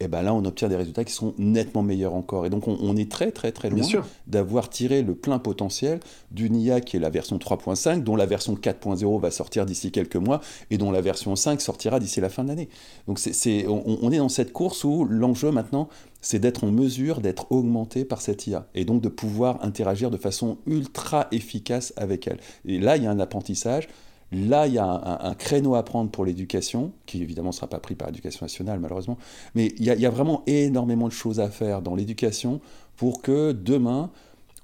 et 0.00 0.08
ben 0.08 0.22
là 0.22 0.34
on 0.34 0.44
obtient 0.44 0.68
des 0.68 0.76
résultats 0.76 1.04
qui 1.04 1.12
sont 1.12 1.34
nettement 1.38 1.82
meilleurs 1.82 2.14
encore. 2.14 2.46
Et 2.46 2.50
donc 2.50 2.66
on, 2.66 2.96
est 2.96 3.10
très 3.10 3.30
très 3.30 3.52
très 3.52 3.68
loin 3.70 3.86
d'avoir 4.26 4.70
tiré 4.70 5.02
le 5.02 5.14
plein 5.14 5.38
potentiel 5.38 6.00
d'une 6.30 6.56
IA 6.56 6.80
qui 6.80 6.96
est 6.96 7.00
la 7.00 7.10
version 7.10 7.36
3.5, 7.36 8.02
dont 8.02 8.16
la 8.16 8.26
version 8.26 8.54
4.0 8.54 9.20
va 9.20 9.30
sortir 9.30 9.66
d'ici 9.66 9.92
quelques 9.92 10.16
mois, 10.16 10.40
et 10.70 10.78
dont 10.78 10.90
la 10.90 11.02
version 11.02 11.36
5 11.36 11.60
sortira 11.60 12.00
d'ici 12.00 12.20
la 12.20 12.30
fin 12.30 12.42
de 12.44 12.48
l'année. 12.48 12.68
Donc 13.06 13.18
c'est, 13.18 13.66
on, 13.68 14.10
est 14.10 14.18
dans 14.18 14.28
cette 14.28 14.52
course 14.52 14.84
où 14.84 15.04
l'enjeu 15.04 15.50
maintenant, 15.50 15.88
c'est 16.22 16.38
d'être 16.38 16.64
en 16.64 16.70
mesure 16.70 17.20
d'être 17.20 17.50
augmenté 17.50 18.04
par 18.04 18.20
cette 18.20 18.46
IA, 18.46 18.66
et 18.74 18.84
donc 18.84 19.02
de 19.02 19.08
pouvoir 19.08 19.62
interagir 19.62 20.10
de 20.10 20.16
façon 20.16 20.58
ultra 20.66 21.28
efficace 21.30 21.92
avec 21.96 22.26
elle. 22.26 22.38
Et 22.64 22.78
là, 22.78 22.96
il 22.96 23.04
y 23.04 23.06
a 23.06 23.10
un 23.10 23.20
apprentissage 23.20 23.88
Là, 24.32 24.68
il 24.68 24.74
y 24.74 24.78
a 24.78 25.20
un, 25.22 25.34
créneau 25.34 25.74
à 25.74 25.82
prendre 25.82 26.10
pour 26.10 26.24
l'éducation, 26.24 26.92
qui 27.06 27.20
évidemment 27.22 27.48
ne 27.48 27.54
sera 27.54 27.66
pas 27.66 27.80
pris 27.80 27.96
par 27.96 28.08
l'éducation 28.08 28.44
nationale, 28.44 28.78
malheureusement. 28.78 29.18
Mais 29.54 29.72
il 29.78 29.84
y, 29.84 30.06
a, 30.06 30.10
vraiment 30.10 30.44
énormément 30.46 31.08
de 31.08 31.12
choses 31.12 31.40
à 31.40 31.50
faire 31.50 31.82
dans 31.82 31.96
l'éducation 31.96 32.60
pour 32.96 33.22
que 33.22 33.50
demain, 33.50 34.10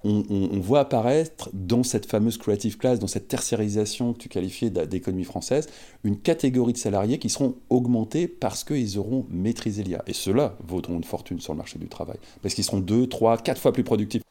on, 0.04 0.60
voit 0.60 0.80
apparaître 0.80 1.50
dans 1.52 1.82
cette 1.82 2.06
fameuse 2.06 2.38
creative 2.38 2.78
class, 2.78 3.00
dans 3.00 3.08
cette 3.08 3.26
tertiarisation 3.26 4.12
que 4.12 4.18
tu 4.18 4.28
qualifiais 4.28 4.70
d'économie 4.70 5.24
française, 5.24 5.66
une 6.04 6.18
catégorie 6.18 6.72
de 6.72 6.78
salariés 6.78 7.18
qui 7.18 7.28
seront 7.28 7.56
augmentés 7.68 8.28
parce 8.28 8.62
qu'ils 8.62 8.98
auront 8.98 9.26
maîtrisé 9.30 9.82
l'IA. 9.82 10.04
Et 10.06 10.12
ceux-là 10.12 10.56
vaudront 10.64 10.94
une 10.94 11.04
fortune 11.04 11.40
sur 11.40 11.54
le 11.54 11.58
marché 11.58 11.80
du 11.80 11.88
travail, 11.88 12.18
parce 12.40 12.54
qu'ils 12.54 12.64
seront 12.64 12.78
deux, 12.78 13.08
trois, 13.08 13.36
quatre 13.36 13.60
fois 13.60 13.72
plus 13.72 13.84
productifs. 13.84 14.22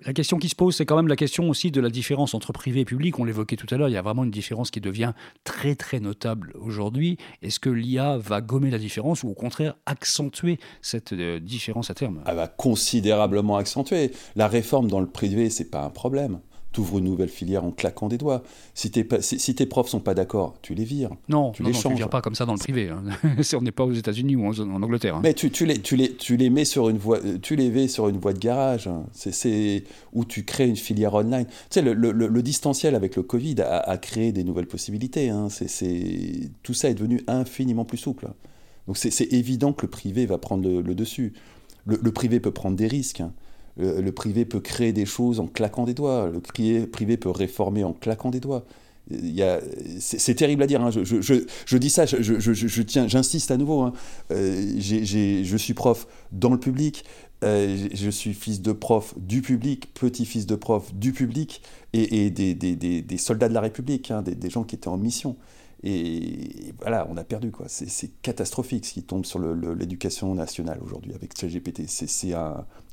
La 0.00 0.12
question 0.12 0.38
qui 0.38 0.48
se 0.48 0.56
pose, 0.56 0.74
c'est 0.74 0.86
quand 0.86 0.96
même 0.96 1.06
la 1.06 1.14
question 1.14 1.48
aussi 1.48 1.70
de 1.70 1.80
la 1.80 1.88
différence 1.88 2.34
entre 2.34 2.52
privé 2.52 2.80
et 2.80 2.84
public. 2.84 3.18
On 3.20 3.24
l'évoquait 3.24 3.54
tout 3.54 3.72
à 3.72 3.76
l'heure, 3.76 3.88
il 3.88 3.92
y 3.92 3.96
a 3.96 4.02
vraiment 4.02 4.24
une 4.24 4.30
différence 4.30 4.72
qui 4.72 4.80
devient 4.80 5.12
très 5.44 5.76
très 5.76 6.00
notable 6.00 6.52
aujourd'hui. 6.56 7.16
Est-ce 7.42 7.60
que 7.60 7.70
l'IA 7.70 8.18
va 8.18 8.40
gommer 8.40 8.70
la 8.70 8.78
différence 8.78 9.22
ou 9.22 9.28
au 9.28 9.34
contraire 9.34 9.76
accentuer 9.86 10.58
cette 10.82 11.12
euh, 11.12 11.38
différence 11.38 11.90
à 11.90 11.94
terme? 11.94 12.24
Elle 12.26 12.34
va 12.34 12.48
considérablement 12.48 13.56
accentuer. 13.56 14.10
La 14.34 14.48
réforme 14.48 14.88
dans 14.88 15.00
le 15.00 15.06
privé, 15.06 15.48
c'est 15.48 15.70
pas 15.70 15.84
un 15.84 15.90
problème 15.90 16.40
tu 16.74 16.80
ouvres 16.80 16.98
une 16.98 17.04
nouvelle 17.04 17.28
filière 17.28 17.64
en 17.64 17.70
claquant 17.70 18.08
des 18.08 18.18
doigts. 18.18 18.42
Si, 18.74 18.90
tes, 18.90 19.06
si, 19.20 19.54
tes 19.54 19.66
profs 19.66 19.88
sont 19.88 20.00
pas 20.00 20.14
d'accord, 20.14 20.56
tu 20.60 20.74
les 20.74 20.84
vires. 20.84 21.10
Non, 21.28 21.52
tu 21.52 21.62
les 21.62 21.72
changes. 21.72 21.92
tu 21.92 21.98
vires 21.98 22.10
pas 22.10 22.20
comme 22.20 22.34
ça 22.34 22.44
dans 22.44 22.52
le 22.52 22.58
privé. 22.58 22.90
Hein. 22.90 23.02
si 23.42 23.56
on 23.56 23.62
n'est 23.62 23.72
pas 23.72 23.84
aux 23.84 23.92
États-Unis 23.92 24.36
ou 24.36 24.46
en, 24.46 24.82
Angleterre. 24.82 25.16
Hein. 25.16 25.20
Mais 25.22 25.34
tu, 25.34 25.50
tu, 25.50 25.64
les, 25.64 25.78
tu, 25.78 25.96
les, 25.96 26.14
tu 26.14 26.36
les 26.36 26.50
mets 26.50 26.64
sur 26.64 26.88
une 26.88 26.98
voie, 26.98 27.20
tu 27.40 27.56
les 27.56 27.70
mets 27.70 27.88
sur 27.88 28.08
une 28.08 28.18
voie 28.18 28.32
de 28.32 28.40
garage. 28.40 28.88
Hein. 28.88 29.04
C'est 29.12 29.84
où 30.12 30.24
tu 30.24 30.44
crées 30.44 30.68
une 30.68 30.76
filière 30.76 31.14
online. 31.14 31.46
Tu 31.46 31.54
sais, 31.70 31.82
le, 31.82 31.94
le, 31.94 32.12
le 32.12 32.42
distanciel 32.42 32.94
avec 32.94 33.16
le 33.16 33.22
Covid 33.22 33.62
a, 33.62 33.96
créé 33.96 34.32
des 34.32 34.44
nouvelles 34.44 34.66
possibilités. 34.66 35.32
C'est 35.48 36.50
tout 36.62 36.74
ça 36.74 36.90
est 36.90 36.94
devenu 36.94 37.22
infiniment 37.28 37.84
plus 37.84 37.98
souple. 37.98 38.28
Donc 38.86 38.98
c'est 38.98 39.32
évident 39.32 39.72
que 39.72 39.86
le 39.86 39.90
privé 39.90 40.26
va 40.26 40.38
prendre 40.38 40.68
le, 40.68 40.94
dessus. 40.94 41.32
Le, 41.86 42.12
privé 42.12 42.40
peut 42.40 42.50
prendre 42.50 42.76
des 42.76 42.86
risques. 42.86 43.22
Le, 43.76 44.10
privé 44.10 44.44
peut 44.44 44.60
créer 44.60 44.92
des 44.92 45.06
choses 45.06 45.40
en 45.40 45.46
claquant 45.46 45.84
des 45.84 45.94
doigts. 45.94 46.30
Le 46.30 46.40
privé 46.86 47.16
peut 47.16 47.30
réformer 47.30 47.84
en 47.84 47.92
claquant 47.92 48.30
des 48.30 48.40
doigts. 48.40 48.64
C'est 49.98 50.34
terrible 50.34 50.62
à 50.62 50.66
dire. 50.66 50.80
Hein. 50.82 50.90
Je, 50.90 51.76
dis 51.76 51.90
ça, 51.90 52.06
je, 52.06 52.82
tiens, 52.82 53.08
j'insiste 53.08 53.50
à 53.50 53.56
nouveau. 53.56 53.82
Hein. 53.82 53.92
Euh, 54.30 54.72
je 54.78 55.56
suis 55.56 55.74
prof 55.74 56.06
dans 56.32 56.50
le 56.50 56.58
public. 56.58 57.04
Euh, 57.44 57.88
je 57.92 58.08
suis 58.08 58.32
fils 58.32 58.62
de 58.62 58.72
prof 58.72 59.14
du 59.18 59.42
public, 59.42 59.92
petit-fils 59.92 60.46
de 60.46 60.54
prof 60.54 60.94
du 60.94 61.12
public 61.12 61.60
et, 61.92 62.30
des, 62.30 63.18
soldats 63.18 63.48
de 63.48 63.54
la 63.54 63.60
République, 63.60 64.10
hein, 64.10 64.22
des, 64.22 64.50
gens 64.50 64.64
qui 64.64 64.76
étaient 64.76 64.88
en 64.88 64.96
mission. 64.96 65.36
Et 65.86 66.72
voilà, 66.80 67.06
on 67.10 67.16
a 67.18 67.24
perdu. 67.24 67.50
quoi. 67.50 67.66
C'est 67.68 68.10
catastrophique 68.22 68.86
ce 68.86 68.94
qui 68.94 69.02
tombe 69.02 69.26
sur 69.26 69.38
l'éducation 69.38 70.34
nationale 70.34 70.78
aujourd'hui 70.82 71.12
avec 71.14 71.38
ChatGPT. 71.38 71.82
C'est 71.86 72.32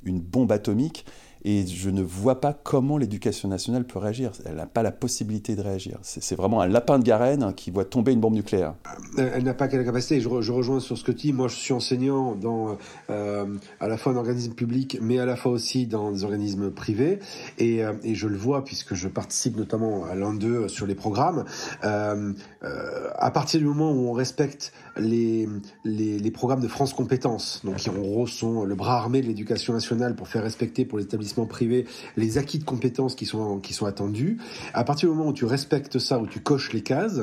une 0.04 0.20
bombe 0.20 0.52
atomique. 0.52 1.06
Et 1.44 1.66
je 1.66 1.90
ne 1.90 2.02
vois 2.02 2.40
pas 2.40 2.54
comment 2.54 2.98
l'éducation 2.98 3.48
nationale 3.48 3.84
peut 3.86 4.00
réagir. 4.00 4.32
Elle 4.46 4.56
n'a 4.56 4.66
pas 4.66 4.84
la 4.84 4.92
possibilité 4.92 5.56
de 5.56 5.62
réagir. 5.62 5.98
C'est 6.02 6.36
vraiment 6.36 6.62
un 6.62 6.68
lapin 6.68 7.00
de 7.00 7.04
Garenne 7.04 7.54
qui 7.56 7.72
voit 7.72 7.86
tomber 7.86 8.14
une 8.14 8.20
bombe 8.20 8.34
nucléaire. 8.34 8.76
Euh, 9.18 9.32
elle 9.34 9.44
n'a 9.44 9.54
pas 9.54 9.68
la 9.68 9.84
capacité. 9.84 10.22
Je, 10.22 10.30
rejoins 10.30 10.80
sur 10.80 10.98
ce 10.98 11.04
que 11.04 11.12
tu 11.12 11.28
dis. 11.28 11.34
Moi, 11.34 11.48
je 11.48 11.56
suis 11.56 11.74
enseignant 11.74 12.36
dans 12.36 12.78
euh, 13.10 13.46
à 13.80 13.88
la 13.88 13.98
fois 13.98 14.14
un 14.14 14.18
organisme 14.18 14.54
public, 14.54 14.98
mais 15.02 15.20
à 15.20 15.26
la 15.26 15.36
fois 15.36 15.52
aussi 15.52 15.88
dans 15.88 16.12
des 16.12 16.24
organismes 16.24 16.72
privés. 16.72 17.20
Et, 17.58 17.84
euh, 17.84 17.94
et 18.04 18.16
je 18.16 18.28
le 18.28 18.38
vois 18.38 18.64
puisque 18.64 18.94
je 18.94 19.08
participe 19.08 19.58
notamment 19.58 20.06
à 20.06 20.16
l'un 20.16 20.34
d'eux 20.34 20.68
sur 20.68 20.86
les 20.86 20.96
programmes. 20.96 21.46
À 21.82 23.32
partir 23.32 23.60
du 23.60 23.66
moment 23.66 23.92
où 23.92 24.10
on 24.10 24.14
respecte 24.14 24.74
les, 24.98 25.48
les, 25.84 26.20
les, 26.20 26.32
programmes 26.32 26.62
de 26.62 26.68
France 26.68 26.94
Compétences, 26.94 27.62
donc 27.64 27.78
qui 27.78 27.90
en 27.90 27.94
gros 27.94 28.28
sont 28.28 28.64
le 28.64 28.76
bras 28.76 28.98
armé 28.98 29.22
de 29.22 29.28
l'éducation 29.28 29.74
nationale 29.74 30.16
pour 30.16 30.28
faire 30.28 30.44
respecter 30.44 30.86
pour 30.86 30.98
les 30.98 31.06
établissements 31.06 31.46
privés 31.46 31.86
les 32.18 32.38
acquis 32.38 32.60
de 32.60 32.64
compétences 32.64 33.16
qui 33.16 33.26
sont, 33.26 33.60
qui 33.60 33.74
sont 33.74 33.86
attendus. 33.86 34.38
À 34.74 34.84
partir 34.84 35.10
du 35.10 35.16
moment 35.16 35.30
où 35.30 35.34
tu 35.34 35.46
respectes 35.46 36.00
ça, 36.00 36.20
où 36.20 36.28
tu 36.28 36.42
coches 36.42 36.74
les 36.74 36.82
cases, 36.82 37.22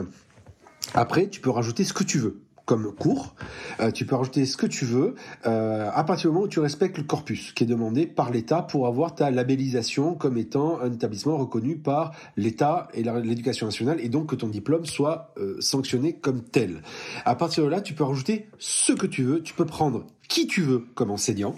après, 0.94 1.28
tu 1.28 1.40
peux 1.40 1.50
rajouter 1.50 1.84
ce 1.84 1.92
que 1.92 2.04
tu 2.04 2.18
veux 2.18 2.40
comme 2.68 2.92
cours. 2.92 3.34
Euh, 3.80 3.90
tu 3.90 4.04
peux 4.04 4.14
rajouter 4.14 4.44
ce 4.44 4.58
que 4.58 4.66
tu 4.66 4.84
veux 4.84 5.14
euh, 5.46 5.90
à 5.90 6.04
partir 6.04 6.28
du 6.28 6.34
moment 6.34 6.44
où 6.44 6.48
tu 6.48 6.60
respectes 6.60 6.98
le 6.98 7.04
corpus 7.04 7.52
qui 7.52 7.64
est 7.64 7.66
demandé 7.66 8.06
par 8.06 8.30
l'État 8.30 8.60
pour 8.60 8.86
avoir 8.86 9.14
ta 9.14 9.30
labellisation 9.30 10.14
comme 10.14 10.36
étant 10.36 10.78
un 10.78 10.92
établissement 10.92 11.38
reconnu 11.38 11.78
par 11.78 12.12
l'État 12.36 12.88
et 12.92 13.02
l'éducation 13.02 13.66
nationale 13.66 14.00
et 14.02 14.10
donc 14.10 14.26
que 14.26 14.36
ton 14.36 14.48
diplôme 14.48 14.84
soit 14.84 15.32
euh, 15.38 15.56
sanctionné 15.60 16.12
comme 16.12 16.42
tel. 16.42 16.82
À 17.24 17.34
partir 17.36 17.64
de 17.64 17.70
là, 17.70 17.80
tu 17.80 17.94
peux 17.94 18.04
rajouter 18.04 18.50
ce 18.58 18.92
que 18.92 19.06
tu 19.06 19.22
veux. 19.22 19.42
Tu 19.42 19.54
peux 19.54 19.64
prendre 19.64 20.04
qui 20.28 20.46
tu 20.46 20.60
veux 20.60 20.84
comme 20.94 21.10
enseignant. 21.10 21.54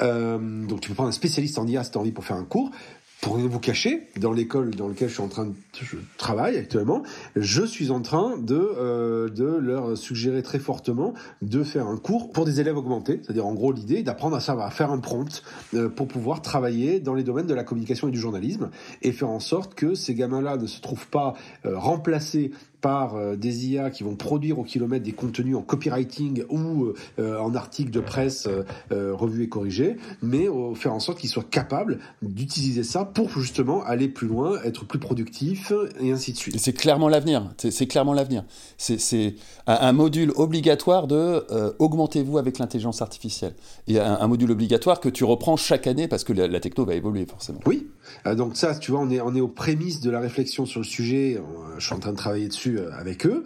donc 0.00 0.80
tu 0.80 0.88
peux 0.88 0.94
prendre 0.94 1.08
un 1.08 1.12
spécialiste 1.12 1.56
en 1.56 1.68
IA 1.68 1.84
si 1.84 1.92
tu 1.92 1.98
as 1.98 2.00
envie 2.00 2.10
pour 2.10 2.24
faire 2.24 2.36
un 2.36 2.44
cours 2.44 2.72
pour 3.20 3.36
rien 3.36 3.46
vous 3.46 3.58
cacher, 3.58 4.08
dans 4.16 4.32
l'école 4.32 4.74
dans 4.74 4.88
laquelle 4.88 5.08
je 5.08 5.14
suis 5.14 5.22
en 5.22 5.28
train 5.28 5.46
de 5.46 5.54
je 5.84 5.96
travaille 6.16 6.56
actuellement, 6.56 7.02
je 7.36 7.64
suis 7.64 7.90
en 7.90 8.00
train 8.00 8.36
de 8.38 8.56
euh, 8.56 9.28
leur 9.60 9.96
suggérer 9.96 10.42
très 10.42 10.58
fortement 10.58 11.14
de 11.42 11.62
faire 11.62 11.86
un 11.86 11.96
cours 11.96 12.30
pour 12.32 12.44
des 12.44 12.60
élèves 12.60 12.76
augmentés, 12.76 13.20
c'est-à-dire 13.22 13.46
en 13.46 13.54
gros 13.54 13.72
l'idée 13.72 14.02
d'apprendre 14.02 14.36
à 14.36 14.40
savoir 14.40 14.72
faire 14.72 14.90
un 14.90 14.98
prompt 14.98 15.42
euh, 15.74 15.88
pour 15.88 16.08
pouvoir 16.08 16.42
travailler 16.42 17.00
dans 17.00 17.14
les 17.14 17.22
domaines 17.22 17.46
de 17.46 17.54
la 17.54 17.64
communication 17.64 18.08
et 18.08 18.10
du 18.10 18.18
journalisme 18.18 18.70
et 19.02 19.12
faire 19.12 19.30
en 19.30 19.40
sorte 19.40 19.74
que 19.74 19.94
ces 19.94 20.14
gamins-là 20.14 20.56
ne 20.56 20.66
se 20.66 20.80
trouvent 20.80 21.08
pas 21.08 21.34
euh, 21.64 21.78
remplacés 21.78 22.52
par 22.80 23.36
des 23.36 23.66
IA 23.66 23.90
qui 23.90 24.04
vont 24.04 24.14
produire 24.14 24.60
au 24.60 24.62
kilomètre 24.62 25.04
des 25.04 25.10
contenus 25.10 25.56
en 25.56 25.62
copywriting 25.62 26.44
ou 26.48 26.92
en 27.18 27.56
articles 27.56 27.90
de 27.90 27.98
presse 27.98 28.48
revus 28.88 29.42
et 29.42 29.48
corrigés, 29.48 29.96
mais 30.22 30.46
faire 30.76 30.92
en 30.92 31.00
sorte 31.00 31.18
qu'ils 31.18 31.28
soient 31.28 31.42
capables 31.42 31.98
d'utiliser 32.22 32.84
ça 32.84 33.04
pour 33.12 33.30
justement 33.30 33.82
aller 33.84 34.08
plus 34.08 34.28
loin, 34.28 34.60
être 34.62 34.84
plus 34.84 34.98
productifs 34.98 35.72
et 36.00 36.12
ainsi 36.12 36.32
de 36.32 36.36
suite. 36.36 36.58
C'est 36.58 36.72
clairement 36.72 37.08
l'avenir. 37.08 37.50
C'est 37.58 37.86
clairement 37.86 38.12
l'avenir. 38.12 38.44
C'est 38.76 39.34
un, 39.66 39.92
module 39.92 40.32
obligatoire 40.36 41.06
de 41.06 41.44
augmentez-vous 41.78 42.38
avec 42.38 42.58
l'intelligence 42.58 43.02
artificielle. 43.02 43.54
Et 43.86 43.98
un, 43.98 44.18
un, 44.20 44.26
module 44.26 44.50
obligatoire 44.50 45.00
que 45.00 45.08
tu 45.08 45.24
reprends 45.24 45.56
chaque 45.56 45.86
année 45.86 46.08
parce 46.08 46.24
que 46.24 46.32
la, 46.32 46.60
techno 46.60 46.84
va 46.84 46.94
évoluer 46.94 47.26
forcément. 47.26 47.60
Oui, 47.66 47.88
Euh, 48.26 48.34
donc 48.34 48.56
ça, 48.56 48.74
tu 48.74 48.90
vois, 48.90 49.00
on 49.00 49.10
est, 49.10 49.20
on 49.20 49.34
est 49.34 49.40
aux 49.40 49.48
prémices 49.48 50.00
de 50.00 50.10
la 50.10 50.20
réflexion 50.20 50.66
sur 50.66 50.80
le 50.80 50.86
sujet. 50.86 51.40
Je 51.78 51.84
suis 51.84 51.94
en 51.94 51.98
train 51.98 52.12
de 52.12 52.16
travailler 52.16 52.48
dessus 52.48 52.78
euh, 52.78 52.90
avec 52.98 53.26
eux. 53.26 53.44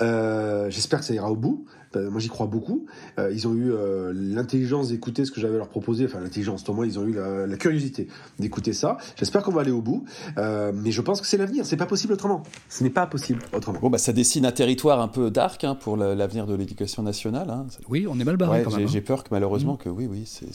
Euh, 0.00 0.70
J'espère 0.70 1.00
que 1.00 1.04
ça 1.04 1.14
ira 1.14 1.30
au 1.30 1.36
bout. 1.36 1.66
Euh, 1.96 2.10
moi, 2.10 2.20
j'y 2.20 2.28
crois 2.28 2.46
beaucoup. 2.46 2.86
Euh, 3.18 3.32
ils 3.32 3.46
ont 3.48 3.54
eu 3.54 3.72
euh, 3.72 4.12
l'intelligence 4.14 4.88
d'écouter 4.88 5.24
ce 5.24 5.30
que 5.30 5.40
j'avais 5.40 5.54
à 5.54 5.58
leur 5.58 5.68
proposer. 5.68 6.04
Enfin, 6.04 6.20
l'intelligence, 6.20 6.68
au 6.68 6.74
moins, 6.74 6.86
ils 6.86 6.98
ont 6.98 7.04
eu 7.04 7.12
la, 7.12 7.46
la 7.46 7.56
curiosité 7.56 8.08
d'écouter 8.38 8.72
ça. 8.72 8.96
J'espère 9.16 9.42
qu'on 9.42 9.52
va 9.52 9.62
aller 9.62 9.70
au 9.70 9.82
bout. 9.82 10.04
mais 10.36 10.90
je 10.90 11.00
pense 11.00 11.20
que 11.20 11.26
c'est 11.26 11.36
l'avenir. 11.38 11.66
C'est 11.66 11.76
pas 11.76 11.86
possible 11.86 12.12
autrement. 12.12 12.42
Ce 12.68 12.82
n'est 12.82 12.90
pas 12.90 13.06
possible 13.06 13.42
autrement. 13.52 13.78
Bon, 13.80 13.90
bah, 13.90 13.98
ça 13.98 14.12
dessine 14.12 14.46
un 14.46 14.52
territoire 14.52 15.00
un 15.00 15.08
peu 15.08 15.30
dark 15.30 15.64
hein, 15.64 15.74
pour 15.74 15.96
l'avenir 15.96 16.46
de 16.46 16.54
l'éducation 16.54 17.02
nationale. 17.02 17.50
Hein. 17.50 17.66
Oui, 17.88 18.06
on 18.08 18.18
est 18.18 18.24
mal 18.24 18.36
barré 18.36 18.58
ouais, 18.58 18.64
quand 18.64 18.76
même. 18.76 18.88
J'ai 18.88 18.98
hein. 18.98 19.04
peur 19.06 19.24
que 19.24 19.28
malheureusement, 19.30 19.74
mmh. 19.74 19.78
que 19.78 19.88
oui, 19.88 20.06
oui, 20.10 20.24
c'est 20.26 20.52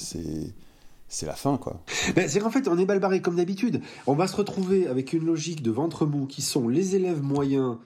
c'est 1.10 1.26
la 1.26 1.34
fin, 1.34 1.58
quoi. 1.58 1.82
Ben, 2.16 2.28
c'est 2.28 2.40
qu'en 2.40 2.50
fait, 2.50 2.68
on 2.68 2.78
est 2.78 2.86
mal 2.86 3.00
barré 3.00 3.22
comme 3.22 3.38
d'habitude. 3.38 3.82
On 4.08 4.14
va 4.14 4.28
se 4.28 4.36
retrouver 4.36 4.88
avec 4.88 5.14
une 5.14 5.26
logique 5.26 5.62
de 5.62 5.72
ventre 5.72 6.06
mou 6.06 6.26
qui 6.26 6.42
sont 6.42 6.68
les 6.68 6.96
élèves 6.96 7.22
moyens 7.22 7.78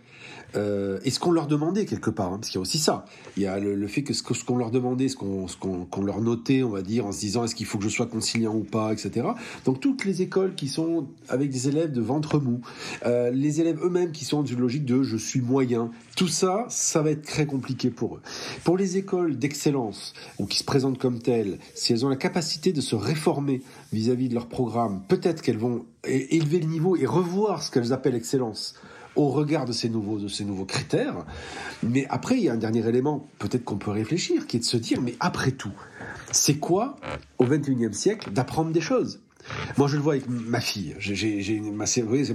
euh, 0.55 0.99
et 1.03 1.11
ce 1.11 1.19
qu'on 1.19 1.31
leur 1.31 1.47
demandait 1.47 1.85
quelque 1.85 2.09
part, 2.09 2.33
hein, 2.33 2.37
parce 2.37 2.49
qu'il 2.49 2.55
y 2.55 2.59
a 2.59 2.61
aussi 2.61 2.79
ça. 2.79 3.05
Il 3.37 3.43
y 3.43 3.47
a 3.47 3.59
le, 3.59 3.87
fait 3.87 4.03
que 4.03 4.13
ce, 4.13 4.23
qu'on 4.23 4.57
leur 4.57 4.71
demandait, 4.71 5.07
ce 5.07 5.15
qu'on 5.15 6.01
leur 6.03 6.21
notait, 6.21 6.63
on 6.63 6.69
va 6.69 6.81
dire, 6.81 7.05
en 7.05 7.11
se 7.11 7.19
disant 7.19 7.43
est-ce 7.43 7.55
qu'il 7.55 7.65
faut 7.65 7.77
que 7.77 7.83
je 7.83 7.89
sois 7.89 8.07
conciliant 8.07 8.55
ou 8.55 8.63
pas, 8.63 8.91
etc. 8.91 9.27
Donc 9.65 9.79
toutes 9.79 10.05
les 10.05 10.21
écoles 10.21 10.55
qui 10.55 10.67
sont 10.67 11.07
avec 11.29 11.49
des 11.49 11.67
élèves 11.67 11.91
de 11.91 12.01
ventre 12.01 12.39
mou, 12.39 12.61
euh, 13.05 13.31
les 13.31 13.61
élèves 13.61 13.79
eux-mêmes 13.83 14.11
qui 14.11 14.25
sont 14.25 14.41
dans 14.41 14.47
une 14.47 14.59
logique 14.59 14.85
de 14.85 15.03
je 15.03 15.17
suis 15.17 15.41
moyen, 15.41 15.91
tout 16.15 16.27
ça, 16.27 16.65
ça 16.69 17.01
va 17.01 17.11
être 17.11 17.23
très 17.23 17.45
compliqué 17.45 17.89
pour 17.89 18.17
eux. 18.17 18.21
Pour 18.63 18.77
les 18.77 18.97
écoles 18.97 19.37
d'excellence 19.37 20.13
ou 20.39 20.45
qui 20.45 20.57
se 20.57 20.63
présentent 20.63 20.97
comme 20.97 21.19
telles, 21.19 21.59
si 21.75 21.93
elles 21.93 22.05
ont 22.05 22.09
la 22.09 22.15
capacité 22.15 22.73
de 22.73 22.81
se 22.81 22.95
réformer 22.95 23.61
vis-à-vis 23.93 24.25
-vis 24.25 24.29
de 24.29 24.35
leur 24.35 24.47
programme, 24.47 25.01
peut-être 25.07 25.41
qu'elles 25.41 25.57
vont 25.57 25.85
élever 26.05 26.59
le 26.59 26.67
niveau 26.67 26.95
et 26.95 27.05
revoir 27.05 27.63
ce 27.63 27.71
qu'elles 27.71 27.93
appellent 27.93 28.15
excellence 28.15 28.75
au 29.15 29.30
regard 29.30 29.65
de 29.65 29.71
ces 29.71 29.89
nouveaux, 29.89 30.19
de 30.19 30.28
ces 30.28 30.45
nouveaux 30.45 30.65
critères. 30.65 31.26
Mais 31.84 32.06
après, 32.10 32.38
il 32.38 32.43
y 32.43 32.50
a 32.50 32.54
un 32.54 32.58
dernier 32.58 32.88
élément, 32.88 33.28
peut-être 33.39 33.63
qu'on 33.63 33.78
peut 33.78 33.91
réfléchir, 33.91 34.47
qui 34.47 34.58
est 34.58 34.62
de 34.62 34.65
se 34.65 34.78
dire, 34.78 35.02
mais 35.02 35.15
après 35.19 35.52
tout, 35.52 35.74
c'est 36.32 36.58
quoi, 36.58 36.97
au 37.38 37.45
XXIe 37.45 37.93
siècle, 37.93 38.32
d'apprendre 38.32 38.71
des 38.71 38.82
choses? 38.82 39.19
Moi, 39.78 39.88
je 39.88 39.95
le 39.95 40.04
vois 40.04 40.13
avec 40.13 40.30
ma 40.30 40.60
fille. 40.60 40.95
J'ai, 41.00 41.60
ma, 41.60 41.86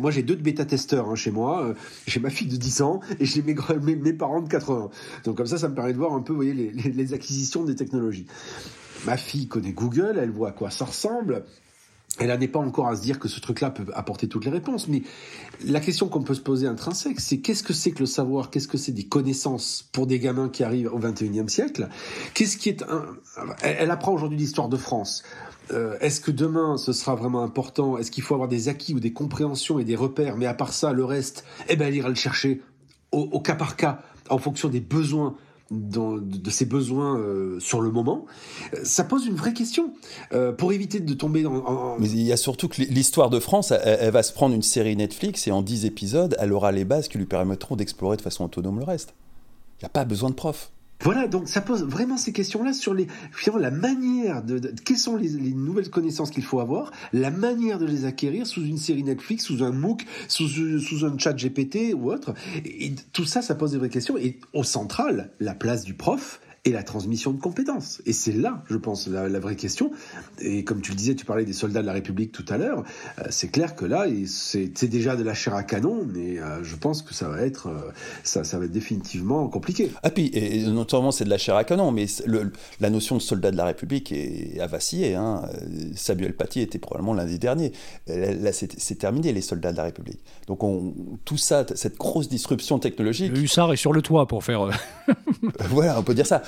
moi, 0.01 0.11
j'ai 0.11 0.23
deux 0.23 0.35
bêta-testeurs 0.35 1.09
hein, 1.09 1.15
chez 1.15 1.31
moi. 1.31 1.75
J'ai 2.07 2.19
ma 2.19 2.31
fille 2.31 2.49
de 2.49 2.57
10 2.57 2.83
ans 2.83 3.01
et 3.21 3.25
j'ai 3.25 3.43
mes, 3.43 3.55
parents 4.13 4.43
de 4.43 4.49
80. 4.49 4.91
Donc, 5.25 5.37
comme 5.37 5.47
ça, 5.47 5.57
ça 5.57 5.69
me 5.69 5.75
permet 5.75 5.93
de 5.93 5.99
voir 5.99 6.13
un 6.15 6.21
peu, 6.21 6.33
voyez, 6.33 6.53
les, 6.53 6.73
les 6.73 7.15
acquisitions 7.15 7.63
des 7.63 7.77
technologies. 7.77 8.27
Ma 9.05 9.17
fille 9.17 9.47
connaît 9.47 9.73
Google, 9.73 10.19
elle 10.21 10.31
voit 10.31 10.49
à 10.49 10.53
quoi 10.53 10.71
ça 10.71 10.85
ressemble. 10.85 11.45
Elle 12.19 12.29
n'en 12.29 12.41
est 12.41 12.49
pas 12.49 12.59
encore 12.59 12.89
à 12.89 12.97
se 12.97 13.03
dire 13.03 13.19
que 13.19 13.29
ce 13.29 13.41
truc-là 13.41 13.71
peut 13.71 13.85
apporter 13.95 14.29
toutes 14.29 14.45
les 14.45 14.51
réponses, 14.51 14.89
mais 14.89 15.03
la 15.65 15.81
question 15.81 16.09
qu'on 16.09 16.23
peut 16.23 16.35
se 16.35 16.41
poser 16.41 16.67
intrinsèque, 16.67 17.21
c'est 17.21 17.39
qu'est-ce 17.39 17.63
que 17.63 17.73
c'est 17.73 17.91
que 17.91 18.01
le 18.01 18.07
savoir, 18.07 18.51
qu'est-ce 18.51 18.69
que 18.69 18.79
c'est 18.79 18.93
des 18.93 19.07
connaissances 19.07 19.89
pour 19.93 20.07
des 20.07 20.19
gamins 20.19 20.49
qui 20.49 20.65
arrivent 20.65 20.93
au 20.93 20.99
XXIe 20.99 21.49
siècle? 21.49 21.89
Qu'est-ce 22.35 22.57
qui 22.57 22.71
est 22.71 22.83
un... 22.83 23.05
Elle 23.63 23.91
apprend 23.91 24.13
aujourd'hui 24.13 24.39
l'histoire 24.39 24.69
de 24.69 24.77
France. 24.77 25.23
Euh, 25.73 25.99
Est-ce 26.01 26.21
que 26.21 26.31
demain 26.31 26.77
ce 26.77 26.93
sera 26.93 27.15
vraiment 27.17 27.43
important? 27.43 27.99
Est-ce 27.99 28.11
qu'il 28.11 28.23
faut 28.23 28.35
avoir 28.35 28.49
des 28.49 28.69
acquis 28.69 28.95
ou 28.95 29.01
des 29.01 29.13
compréhensions 29.13 29.79
et 29.79 29.85
des 29.85 29.97
repères? 29.97 30.37
Mais 30.37 30.47
à 30.47 30.55
part 30.55 30.73
ça, 30.73 30.93
le 30.93 31.05
reste, 31.05 31.45
eh 31.69 31.77
ben, 31.77 31.89
elle 31.89 31.97
ira 31.97 32.09
le 32.09 32.15
chercher 32.15 32.63
au 33.13 33.41
cas 33.41 33.55
par 33.55 33.77
cas, 33.77 34.03
en 34.29 34.37
fonction 34.37 34.69
des 34.69 34.81
besoins 34.81 35.37
de 35.71 36.51
ses 36.51 36.65
besoins 36.65 37.19
euh, 37.19 37.59
sur 37.59 37.81
le 37.81 37.91
moment, 37.91 38.27
ça 38.85 39.05
pose 39.05 39.27
une 39.27 39.35
vraie 39.35 39.53
question. 39.53 39.93
Euh, 40.33 40.53
pour 40.53 40.73
éviter 40.73 41.01
de 41.01 41.15
tomber 41.15 41.43
dans... 41.43 41.97
Mais 41.99 42.09
il 42.09 42.23
y 42.23 42.33
a 42.33 42.37
surtout 42.37 42.69
que 42.69 42.81
l'histoire 42.83 43.31
de 43.31 43.41
France, 43.41 43.73
elle, 43.73 43.99
elle, 44.01 44.13
va 44.13 44.23
se 44.23 44.33
prendre 44.33 44.55
une 44.55 44.63
série 44.63 44.97
Netflix 44.97 45.47
et 45.47 45.51
en 45.51 45.63
10 45.63 45.85
épisodes, 45.85 46.37
elle 46.39 46.53
aura 46.53 46.73
les 46.73 46.85
bases 46.85 47.09
qui 47.09 47.19
lui 47.19 47.27
permettront 47.27 47.77
d'explorer 47.77 48.17
de 48.17 48.23
façon 48.23 48.45
autonome 48.45 48.79
le 48.79 48.85
reste. 48.85 49.15
Il 49.79 49.85
n'y 49.85 49.87
a 49.87 49.91
pas 49.91 50.05
besoin 50.05 50.31
de 50.31 50.35
prof. 50.35 50.71
Voilà, 51.01 51.29
donc 51.29 51.49
ça 51.49 51.61
pose 51.61 51.85
vraiment 51.85 52.17
ces 52.17 52.33
questions-là 52.33 52.73
sur 52.73 52.95
les, 52.95 53.07
finalement, 53.33 53.63
la 53.63 53.71
manière 53.71 54.43
de, 54.43 54.59
de 54.59 54.73
quelles 54.85 54.97
sont 54.97 55.17
les, 55.17 55.29
les 55.29 55.53
nouvelles 55.53 55.91
connaissances 55.91 56.31
qu'il 56.31 56.43
faut 56.43 56.61
avoir, 56.61 56.91
la 57.13 57.31
manière 57.31 57.79
de 57.79 57.87
les 57.87 58.05
acquérir 58.07 58.47
sous 58.47 58.65
une 58.65 58.79
série 58.79 59.03
Netflix, 59.03 59.45
sous 59.45 59.63
un 59.63 59.73
MOOC, 59.73 60.05
sous, 60.29 60.49
sous 60.81 61.05
un 61.05 61.17
chat 61.19 61.35
GPT 61.35 61.95
ou 61.95 62.11
autre. 62.11 62.35
Et 62.65 62.95
tout 63.13 63.25
ça, 63.25 63.43
ça 63.43 63.55
pose 63.55 63.73
des 63.73 63.79
vraies 63.79 63.91
questions. 63.91 64.17
Et 64.17 64.41
au 64.53 64.65
central, 64.65 65.31
la 65.39 65.55
place 65.55 65.85
du 65.85 65.95
prof 65.95 66.41
et 66.67 66.73
la 66.73 66.83
transmission 66.83 67.33
de 67.33 67.41
compétences. 67.41 68.03
Et 68.07 68.13
c'est 68.13 68.33
là, 68.33 68.65
je 68.69 68.77
pense, 68.77 69.07
la, 69.07 69.29
la, 69.29 69.39
vraie 69.39 69.55
question. 69.55 69.93
Et 70.41 70.65
comme 70.65 70.81
tu 70.81 70.91
le 70.91 70.97
disais, 70.97 71.15
tu 71.15 71.25
parlais 71.25 71.45
des 71.45 71.53
soldats 71.53 71.81
de 71.81 71.87
la 71.87 71.93
République 71.93 72.33
tout 72.33 72.45
à 72.49 72.59
l'heure, 72.59 72.83
euh, 73.21 73.25
c'est 73.31 73.49
clair 73.49 73.77
que 73.77 73.85
là, 73.85 74.07
c'est 74.27 74.89
déjà 74.89 75.15
de 75.15 75.23
la 75.23 75.33
chair 75.33 75.55
à 75.55 75.63
canon, 75.63 76.05
mais 76.13 76.41
euh, 76.41 76.65
je 76.65 76.75
pense 76.75 77.03
que 77.03 77.15
ça 77.15 77.29
va 77.29 77.41
être, 77.43 77.69
euh, 77.69 77.93
ça, 78.25 78.43
ça 78.43 78.59
va 78.59 78.65
être 78.65 78.73
définitivement 78.73 79.47
compliqué. 79.49 79.93
Ah 80.03 80.11
puis, 80.11 80.27
et, 80.27 80.59
et 80.59 80.67
notamment 80.67 81.13
c'est 81.13 81.25
de 81.25 81.31
la 81.31 81.39
chair 81.39 81.55
à 81.55 81.63
canon, 81.63 81.93
mais 81.93 82.07
le, 82.27 82.51
la 82.81 82.91
notion 82.91 83.17
de 83.17 83.23
soldat 83.23 83.53
de 83.53 83.57
la 83.57 83.67
République 83.67 84.11
est, 84.11 84.59
a 84.59 84.67
vacillé. 84.67 85.15
Hein. 85.15 85.43
Samuel 85.95 86.35
Paty 86.35 86.63
était 86.63 86.81
probablement 86.81 87.15
l'un 87.15 87.27
des 87.27 87.39
derniers. 87.39 87.71
Là, 88.09 88.53
c'est 88.53 88.99
terminé, 88.99 89.33
les 89.33 89.41
soldats 89.41 89.71
de 89.71 89.77
la 89.77 89.85
République. 89.85 90.21
Donc 90.49 90.65
on, 90.65 90.95
tout 91.25 91.37
ça, 91.37 91.65
cette 91.77 91.97
grosse 91.97 92.29
disruption 92.29 92.81
technologique... 92.81 93.31
Le 93.33 93.39
hussard 93.39 93.73
est 93.73 93.77
sur 93.77 93.93
le 93.93 94.03
toit 94.03 94.27
pour 94.27 94.43
faire... 94.43 94.69
voilà, 95.71 95.99
on 95.99 96.03
peut 96.03 96.15
dire 96.15 96.27
ça. 96.27 96.43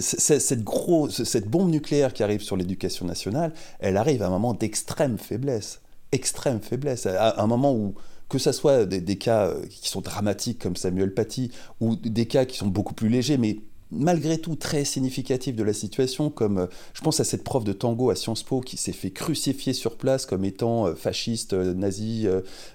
Cette, 0.00 0.64
grosse, 0.64 1.24
cette 1.24 1.48
bombe 1.48 1.70
nucléaire 1.70 2.12
qui 2.12 2.22
arrive 2.22 2.42
sur 2.42 2.56
l'éducation 2.56 3.06
nationale, 3.06 3.52
elle 3.80 3.96
arrive 3.96 4.22
à 4.22 4.26
un 4.26 4.30
moment 4.30 4.54
d'extrême 4.54 5.18
faiblesse. 5.18 5.80
Extrême 6.12 6.60
faiblesse. 6.60 7.06
À 7.06 7.42
un 7.42 7.46
moment 7.46 7.74
où, 7.74 7.94
que 8.28 8.38
ce 8.38 8.52
soit 8.52 8.84
des, 8.84 9.16
cas 9.16 9.54
qui 9.68 9.88
sont 9.88 10.00
dramatiques 10.00 10.58
comme 10.58 10.76
Samuel 10.76 11.14
Paty, 11.14 11.50
ou 11.80 11.96
des 11.96 12.26
cas 12.26 12.44
qui 12.44 12.56
sont 12.56 12.66
beaucoup 12.66 12.94
plus 12.94 13.08
légers, 13.08 13.38
mais 13.38 13.58
malgré 13.90 14.38
tout 14.38 14.56
très 14.56 14.84
significatifs 14.84 15.54
de 15.54 15.62
la 15.62 15.74
situation, 15.74 16.30
comme 16.30 16.68
je 16.94 17.00
pense 17.02 17.20
à 17.20 17.24
cette 17.24 17.44
prof 17.44 17.62
de 17.62 17.74
tango 17.74 18.10
à 18.10 18.16
Sciences 18.16 18.42
Po 18.42 18.60
qui 18.60 18.78
s'est 18.78 18.92
fait 18.92 19.10
crucifier 19.10 19.74
sur 19.74 19.96
place 19.96 20.24
comme 20.24 20.44
étant 20.44 20.94
fasciste, 20.94 21.52
nazi, 21.52 22.26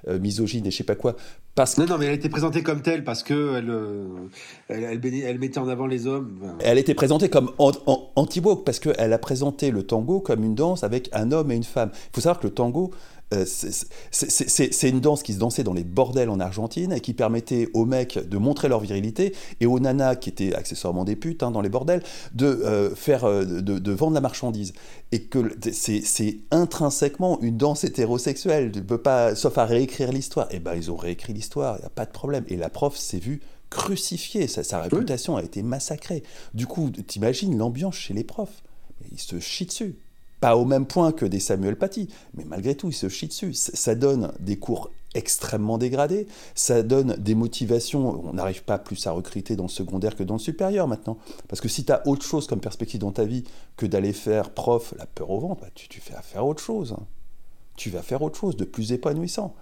misogyne 0.07 0.67
et 0.67 0.71
je 0.71 0.77
sais 0.77 0.83
pas 0.83 0.95
quoi, 0.95 1.15
parce 1.57 1.73
que... 1.73 1.81
Non, 1.81 1.87
non, 1.87 1.97
mais 1.97 2.05
elle 2.05 2.13
était 2.13 2.29
présentée 2.29 2.61
comme 2.61 2.81
telle 2.81 3.03
parce 3.03 3.23
que 3.23 3.57
elle, 3.57 3.73
elle, 4.69 4.83
elle, 5.03 5.13
elle 5.23 5.39
mettait 5.39 5.57
en 5.57 5.67
avant 5.67 5.87
les 5.87 6.05
hommes. 6.05 6.39
Elle 6.59 6.77
était 6.77 6.93
présentée 6.93 7.29
comme 7.29 7.51
anti-woke 7.57 8.63
parce 8.63 8.79
qu'elle 8.79 9.11
a 9.11 9.17
présenté 9.17 9.71
le 9.71 9.81
tango 9.81 10.19
comme 10.19 10.43
une 10.43 10.53
danse 10.53 10.83
avec 10.83 11.09
un 11.13 11.31
homme 11.31 11.51
et 11.51 11.55
une 11.55 11.63
femme. 11.63 11.89
Il 11.93 12.15
faut 12.15 12.21
savoir 12.21 12.39
que 12.39 12.45
le 12.45 12.53
tango, 12.53 12.91
euh, 13.33 13.45
c'est 13.45 14.89
une 14.89 15.01
danse 15.01 15.21
qui 15.21 15.33
se 15.33 15.39
dansait 15.39 15.63
dans 15.63 15.73
les 15.73 15.83
bordels 15.83 16.29
en 16.29 16.39
Argentine 16.39 16.93
et 16.93 17.01
qui 17.01 17.13
permettait 17.13 17.67
aux 17.73 17.85
mecs 17.85 18.17
de 18.17 18.37
montrer 18.37 18.69
leur 18.69 18.79
virilité 18.79 19.35
et 19.59 19.65
aux 19.65 19.79
nanas 19.79 20.15
qui 20.15 20.29
étaient 20.29 20.55
accessoirement 20.55 21.03
des 21.03 21.17
putes 21.17 21.43
hein, 21.43 21.51
dans 21.51 21.59
les 21.61 21.69
bordels 21.69 22.03
de 22.33 22.45
euh, 22.45 22.95
faire 22.95 23.25
euh, 23.25 23.43
de, 23.43 23.79
de, 23.79 23.91
vendre 23.91 24.13
la 24.13 24.21
marchandise. 24.21 24.73
Et 25.11 25.23
que 25.23 25.57
c'est 25.71 26.39
intrinsèquement 26.51 27.39
une 27.41 27.57
danse 27.57 27.83
hétérosexuelle. 27.83 28.71
Tu 28.71 28.81
peux 28.81 28.97
pas 28.97 29.35
sauf 29.35 29.57
à 29.57 29.65
réécrire 29.65 30.11
l'histoire. 30.11 30.47
Et 30.51 30.57
eh 30.57 30.59
ben 30.59 30.75
ils 30.75 30.91
ont 30.91 30.97
réécrit 30.97 31.33
l'histoire 31.33 31.77
il 31.79 31.83
y 31.83 31.85
a 31.85 31.89
pas 31.89 32.05
de 32.05 32.11
problème. 32.11 32.45
Et 32.47 32.55
la 32.55 32.69
prof 32.69 32.95
s'est 32.95 33.19
vue 33.19 33.41
crucifiée. 33.69 34.47
Sa, 34.47 34.81
réputation 34.81 35.35
a 35.35 35.43
été 35.43 35.63
massacrée. 35.63 36.23
Du 36.53 36.65
coup 36.65 36.91
t'imagines 36.91 37.57
l'ambiance 37.57 37.95
chez 37.95 38.13
les 38.13 38.23
profs. 38.23 38.63
Ils 39.11 39.19
se 39.19 39.39
chient 39.39 39.65
dessus 39.65 39.95
au 40.55 40.65
même 40.65 40.85
point 40.85 41.11
que 41.11 41.25
des 41.25 41.39
Samuel 41.39 41.75
Paty, 41.75 42.09
mais 42.35 42.45
malgré 42.45 42.75
tout, 42.75 42.89
ils 42.89 42.93
se 42.93 43.09
chient 43.09 43.27
dessus. 43.27 43.53
Ça 43.53 43.95
donne 43.95 44.31
des 44.39 44.57
cours 44.57 44.91
extrêmement 45.15 45.77
dégradés, 45.77 46.27
ça 46.53 46.83
donne 46.83 47.15
des 47.17 47.33
motivations, 47.33 48.23
on 48.23 48.33
n'arrive 48.33 48.63
pas 48.63 48.77
plus 48.77 49.07
à 49.07 49.11
recruter 49.11 49.55
dans 49.55 49.63
le 49.63 49.69
secondaire 49.69 50.15
que 50.15 50.23
dans 50.23 50.35
le 50.35 50.39
supérieur 50.39 50.87
maintenant. 50.87 51.17
Parce 51.47 51.59
que 51.59 51.67
si 51.67 51.83
tu 51.83 51.91
as 51.91 52.05
autre 52.07 52.23
chose 52.23 52.47
comme 52.47 52.59
perspective 52.59 52.99
dans 52.99 53.11
ta 53.11 53.25
vie 53.25 53.43
que 53.77 53.85
d'aller 53.85 54.13
faire 54.13 54.51
prof, 54.51 54.93
la 54.97 55.05
peur 55.05 55.31
au 55.31 55.39
ventre, 55.39 55.61
bah, 55.61 55.69
tu, 55.73 55.87
tu 55.87 55.99
fais 55.99 56.13
à 56.13 56.21
faire 56.21 56.45
autre 56.45 56.61
chose. 56.61 56.95
Tu 57.75 57.89
vas 57.89 58.01
faire 58.01 58.21
autre 58.21 58.39
chose 58.39 58.55
de 58.55 58.65
plus 58.65 58.91
épanouissant. 58.91 59.55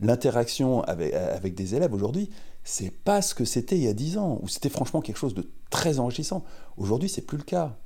L'interaction 0.00 0.82
avec, 0.82 1.12
avec 1.14 1.54
des 1.54 1.74
élèves 1.74 1.92
aujourd'hui, 1.92 2.30
c'est 2.64 2.90
pas 2.90 3.22
ce 3.22 3.34
que 3.34 3.44
c'était 3.44 3.76
il 3.76 3.84
y 3.84 3.88
a 3.88 3.94
10 3.94 4.18
ans, 4.18 4.38
où 4.42 4.48
c'était 4.48 4.68
franchement 4.68 5.00
quelque 5.00 5.16
chose 5.16 5.34
de 5.34 5.48
très 5.70 5.98
enrichissant. 5.98 6.44
Aujourd'hui, 6.76 7.08
c'est 7.08 7.22
plus 7.22 7.38
le 7.38 7.44
cas. 7.44 7.78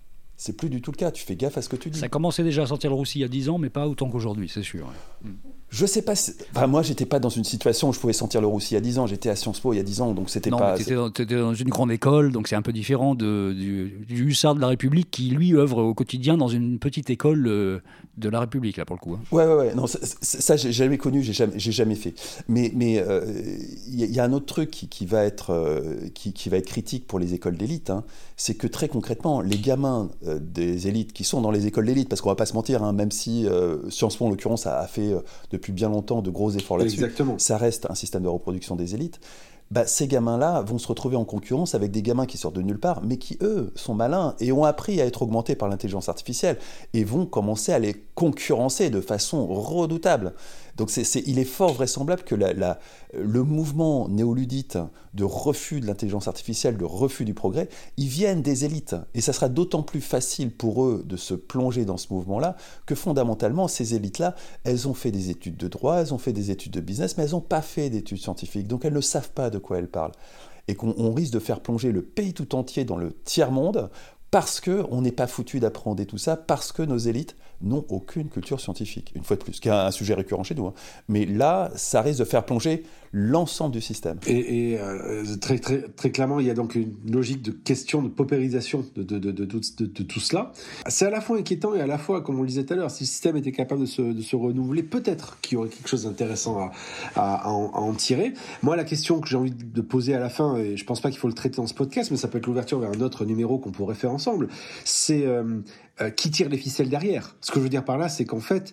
C'est 0.44 0.56
plus 0.56 0.68
du 0.68 0.82
tout 0.82 0.90
le 0.90 0.96
cas. 0.96 1.12
Tu 1.12 1.24
fais 1.24 1.36
gaffe 1.36 1.56
à 1.56 1.62
ce 1.62 1.68
que 1.68 1.76
tu 1.76 1.88
dis. 1.88 2.00
Ça 2.00 2.08
commençait 2.08 2.42
déjà 2.42 2.64
à 2.64 2.66
sortir 2.66 2.90
le 2.90 2.96
roussi 2.96 3.20
il 3.20 3.22
y 3.22 3.24
a 3.24 3.28
10 3.28 3.48
ans, 3.48 3.58
mais 3.58 3.70
pas 3.70 3.86
autant 3.86 4.10
qu'aujourd'hui, 4.10 4.50
c'est 4.52 4.64
sûr. 4.64 4.92
Je 5.68 5.86
sais 5.86 6.02
pas. 6.02 6.16
Si... 6.16 6.32
Enfin, 6.52 6.66
moi, 6.66 6.82
j'étais 6.82 7.06
pas 7.06 7.20
dans 7.20 7.28
une 7.28 7.44
situation 7.44 7.88
où 7.88 7.92
je 7.92 8.00
pouvais 8.00 8.12
sentir 8.12 8.40
le 8.40 8.48
roussi 8.48 8.72
il 8.72 8.74
y 8.74 8.78
a 8.78 8.80
10 8.80 8.98
ans. 8.98 9.06
J'étais 9.06 9.28
à 9.28 9.36
Sciences 9.36 9.60
Po 9.60 9.72
il 9.72 9.76
y 9.76 9.78
a 9.78 9.84
10 9.84 10.00
ans, 10.00 10.14
donc 10.14 10.30
c'était 10.30 10.50
pas. 10.50 10.72
Non, 10.72 11.10
tu 11.10 11.22
étais, 11.22 11.36
dans 11.36 11.54
une 11.54 11.68
grande 11.68 11.92
école, 11.92 12.32
donc 12.32 12.48
c'est 12.48 12.56
un 12.56 12.62
peu 12.62 12.72
différent 12.72 13.14
de, 13.14 13.54
du, 13.56 14.04
du, 14.04 14.24
hussard 14.24 14.56
de 14.56 14.60
la 14.60 14.66
République 14.66 15.12
qui, 15.12 15.30
lui, 15.30 15.54
œuvre 15.54 15.80
au 15.80 15.94
quotidien 15.94 16.36
dans 16.36 16.48
une 16.48 16.80
petite 16.80 17.08
école 17.08 17.46
euh, 17.46 17.78
de 18.16 18.28
la 18.28 18.40
République, 18.40 18.78
là, 18.78 18.84
pour 18.84 18.96
le 18.96 19.00
coup. 19.00 19.14
Hein. 19.14 19.20
Ouais, 19.30 19.46
ouais, 19.46 19.54
ouais. 19.54 19.74
Non, 19.76 19.86
ça, 19.86 19.98
ça 20.20 20.56
j'ai 20.56 20.72
jamais 20.72 20.98
connu, 20.98 21.22
j'ai 21.22 21.32
jamais, 21.32 21.58
jamais 21.58 21.94
fait. 21.94 22.14
Mais 22.48 22.66
il 22.66 22.76
mais, 22.76 22.98
euh, 22.98 23.24
y, 23.86 24.04
y, 24.04 24.18
a 24.18 24.24
un 24.24 24.32
autre 24.32 24.46
truc 24.46 24.72
qui, 24.72 24.88
qui 24.88 25.06
va, 25.06 25.24
être, 25.24 25.50
euh, 25.50 26.08
qui, 26.14 26.32
qui, 26.32 26.48
va 26.48 26.56
être 26.56 26.66
critique 26.66 27.06
pour 27.06 27.20
les 27.20 27.32
écoles 27.32 27.56
d'élite, 27.56 27.90
hein, 27.90 28.02
c'est 28.42 28.54
que 28.54 28.66
très 28.66 28.88
concrètement, 28.88 29.40
les 29.40 29.56
gamins 29.56 30.10
euh, 30.26 30.40
des 30.40 30.88
élites 30.88 31.12
qui 31.12 31.22
sont 31.22 31.40
dans 31.40 31.52
les 31.52 31.68
écoles 31.68 31.86
d'élite, 31.86 32.08
parce 32.08 32.20
qu'on 32.20 32.28
va 32.28 32.34
pas 32.34 32.44
se 32.44 32.54
mentir, 32.54 32.82
hein, 32.82 32.92
même 32.92 33.12
si 33.12 33.46
euh, 33.46 33.88
Sciences 33.88 34.16
Po 34.16 34.26
en 34.26 34.30
l'occurrence 34.30 34.66
a, 34.66 34.84
fait 34.88 35.14
depuis 35.52 35.72
bien 35.72 35.88
longtemps 35.88 36.22
de 36.22 36.30
gros 36.30 36.50
efforts 36.50 36.76
là-dessus, 36.76 37.04
ça 37.38 37.56
reste 37.56 37.88
un 37.88 37.94
système 37.94 38.24
de 38.24 38.28
reproduction 38.28 38.74
des 38.74 38.96
élites. 38.96 39.20
Bah, 39.70 39.86
ces 39.86 40.06
gamins-là 40.06 40.60
vont 40.60 40.76
se 40.76 40.86
retrouver 40.86 41.16
en 41.16 41.24
concurrence 41.24 41.74
avec 41.74 41.90
des 41.90 42.02
gamins 42.02 42.26
qui 42.26 42.36
sortent 42.36 42.56
de 42.56 42.62
nulle 42.62 42.78
part, 42.78 43.02
mais 43.02 43.16
qui, 43.16 43.38
eux, 43.40 43.72
sont 43.74 43.94
malins 43.94 44.34
et 44.38 44.52
ont 44.52 44.64
appris 44.64 45.00
à 45.00 45.06
être 45.06 45.22
augmentés 45.22 45.54
par 45.54 45.68
l'intelligence 45.68 46.10
artificielle 46.10 46.58
et 46.92 47.04
vont 47.04 47.24
commencer 47.24 47.72
à 47.72 47.78
les 47.78 47.94
concurrencer 48.14 48.90
de 48.90 49.00
façon 49.00 49.46
redoutable. 49.46 50.34
Donc 50.76 50.90
il 50.96 51.38
est 51.38 51.44
fort 51.44 51.74
vraisemblable 51.74 52.22
que 52.22 52.34
le 52.34 53.42
mouvement 53.42 54.08
néoludite 54.08 54.78
de 55.12 55.24
refus 55.24 55.80
de 55.80 55.86
l'intelligence 55.86 56.28
artificielle, 56.28 56.78
de 56.78 56.84
refus 56.84 57.26
du 57.26 57.34
progrès, 57.34 57.68
ils 57.98 58.08
viennent 58.08 58.40
des 58.40 58.64
élites. 58.64 58.96
Et 59.12 59.20
ça 59.20 59.34
sera 59.34 59.50
d'autant 59.50 59.82
plus 59.82 60.00
facile 60.00 60.50
pour 60.50 60.84
eux 60.84 61.04
de 61.06 61.16
se 61.18 61.34
plonger 61.34 61.84
dans 61.84 61.98
ce 61.98 62.12
mouvement-là 62.12 62.56
que 62.86 62.94
fondamentalement, 62.94 63.68
ces 63.68 63.94
élites-là, 63.94 64.34
elles 64.64 64.88
ont 64.88 64.94
fait 64.94 65.10
des 65.10 65.28
études 65.28 65.58
de 65.58 65.68
droit, 65.68 65.96
elles 65.96 66.14
ont 66.14 66.18
fait 66.18 66.32
des 66.32 66.50
études 66.50 66.72
de 66.72 66.80
business, 66.80 67.18
mais 67.18 67.24
elles 67.24 67.32
n'ont 67.32 67.42
pas 67.42 67.62
fait 67.62 67.90
d'études 67.90 68.18
scientifiques. 68.18 68.66
Donc 68.66 68.86
elles 68.86 68.94
ne 68.94 69.00
savent 69.02 69.30
pas 69.30 69.50
de 69.50 69.58
quoi 69.62 69.78
elles 69.78 69.88
parlent 69.88 70.12
et 70.68 70.74
qu'on 70.74 71.12
risque 71.12 71.32
de 71.32 71.38
faire 71.38 71.60
plonger 71.60 71.90
le 71.90 72.02
pays 72.02 72.34
tout 72.34 72.54
entier 72.54 72.84
dans 72.84 72.96
le 72.96 73.12
tiers-monde 73.24 73.90
parce 74.32 74.60
qu'on 74.62 75.02
n'est 75.02 75.12
pas 75.12 75.26
foutu 75.26 75.60
d'apprendre 75.60 76.02
tout 76.04 76.16
ça, 76.16 76.38
parce 76.38 76.72
que 76.72 76.82
nos 76.82 76.96
élites 76.96 77.36
n'ont 77.60 77.84
aucune 77.90 78.30
culture 78.30 78.60
scientifique, 78.60 79.12
une 79.14 79.22
fois 79.22 79.36
de 79.36 79.42
plus, 79.42 79.60
qui 79.60 79.68
est 79.68 79.72
un 79.72 79.90
sujet 79.90 80.14
récurrent 80.14 80.42
chez 80.42 80.54
nous. 80.54 80.66
Hein. 80.66 80.74
Mais 81.06 81.26
là, 81.26 81.70
ça 81.76 82.00
risque 82.00 82.20
de 82.20 82.24
faire 82.24 82.44
plonger 82.44 82.82
l'ensemble 83.12 83.74
du 83.74 83.82
système. 83.82 84.18
Et, 84.26 84.78
euh, 84.80 85.22
très, 85.40 85.58
très, 85.58 85.82
très 85.82 86.10
clairement, 86.10 86.40
il 86.40 86.46
y 86.46 86.50
a 86.50 86.54
donc 86.54 86.74
une 86.74 86.94
logique 87.10 87.42
de 87.42 87.50
question 87.50 88.02
de 88.02 88.08
paupérisation 88.08 88.86
de, 88.96 89.02
de, 89.02 89.18
de, 89.30 90.02
tout 90.02 90.20
cela. 90.20 90.52
C'est 90.88 91.06
à 91.06 91.10
la 91.10 91.20
fois 91.20 91.36
inquiétant 91.36 91.74
et 91.74 91.80
à 91.80 91.86
la 91.86 91.98
fois, 91.98 92.22
comme 92.22 92.38
on 92.38 92.42
le 92.42 92.48
disait 92.48 92.64
tout 92.64 92.72
à 92.72 92.76
l'heure, 92.76 92.90
si 92.90 93.04
le 93.04 93.08
système 93.08 93.36
était 93.36 93.52
capable 93.52 93.82
de 93.82 93.86
se, 93.86 94.18
se 94.18 94.36
renouveler, 94.36 94.82
peut-être 94.82 95.38
qu'il 95.42 95.56
y 95.56 95.58
aurait 95.58 95.68
quelque 95.68 95.88
chose 95.88 96.04
d'intéressant 96.04 96.70
à, 97.14 97.34
à, 97.46 97.48
en, 97.50 97.92
tirer. 97.92 98.32
Moi, 98.62 98.76
la 98.76 98.84
question 98.84 99.20
que 99.20 99.28
j'ai 99.28 99.36
envie 99.36 99.50
de 99.50 99.80
poser 99.82 100.14
à 100.14 100.18
la 100.18 100.30
fin, 100.30 100.56
et 100.56 100.78
je 100.78 100.84
pense 100.84 101.00
pas 101.00 101.10
qu'il 101.10 101.18
faut 101.18 101.28
le 101.28 101.34
traiter 101.34 101.56
dans 101.56 101.66
ce 101.66 101.74
podcast, 101.74 102.10
mais 102.10 102.16
ça 102.16 102.28
peut 102.28 102.38
être 102.38 102.46
l'ouverture 102.46 102.78
vers 102.78 102.90
un 102.90 103.00
autre 103.02 103.26
numéro 103.26 103.58
qu'on 103.58 103.72
pourrait 103.72 103.94
faire 103.94 104.12
ensemble, 104.12 104.48
c'est 104.84 105.26
euh, 105.26 105.60
euh, 106.00 106.08
qui 106.08 106.30
tire 106.30 106.48
les 106.48 106.56
ficelles 106.56 106.88
derrière. 106.88 107.36
Ce 107.42 107.50
que 107.50 107.58
je 107.58 107.64
veux 107.64 107.68
dire 107.68 107.84
par 107.84 107.98
là, 107.98 108.08
c'est 108.08 108.24
qu'en 108.24 108.40
fait, 108.40 108.72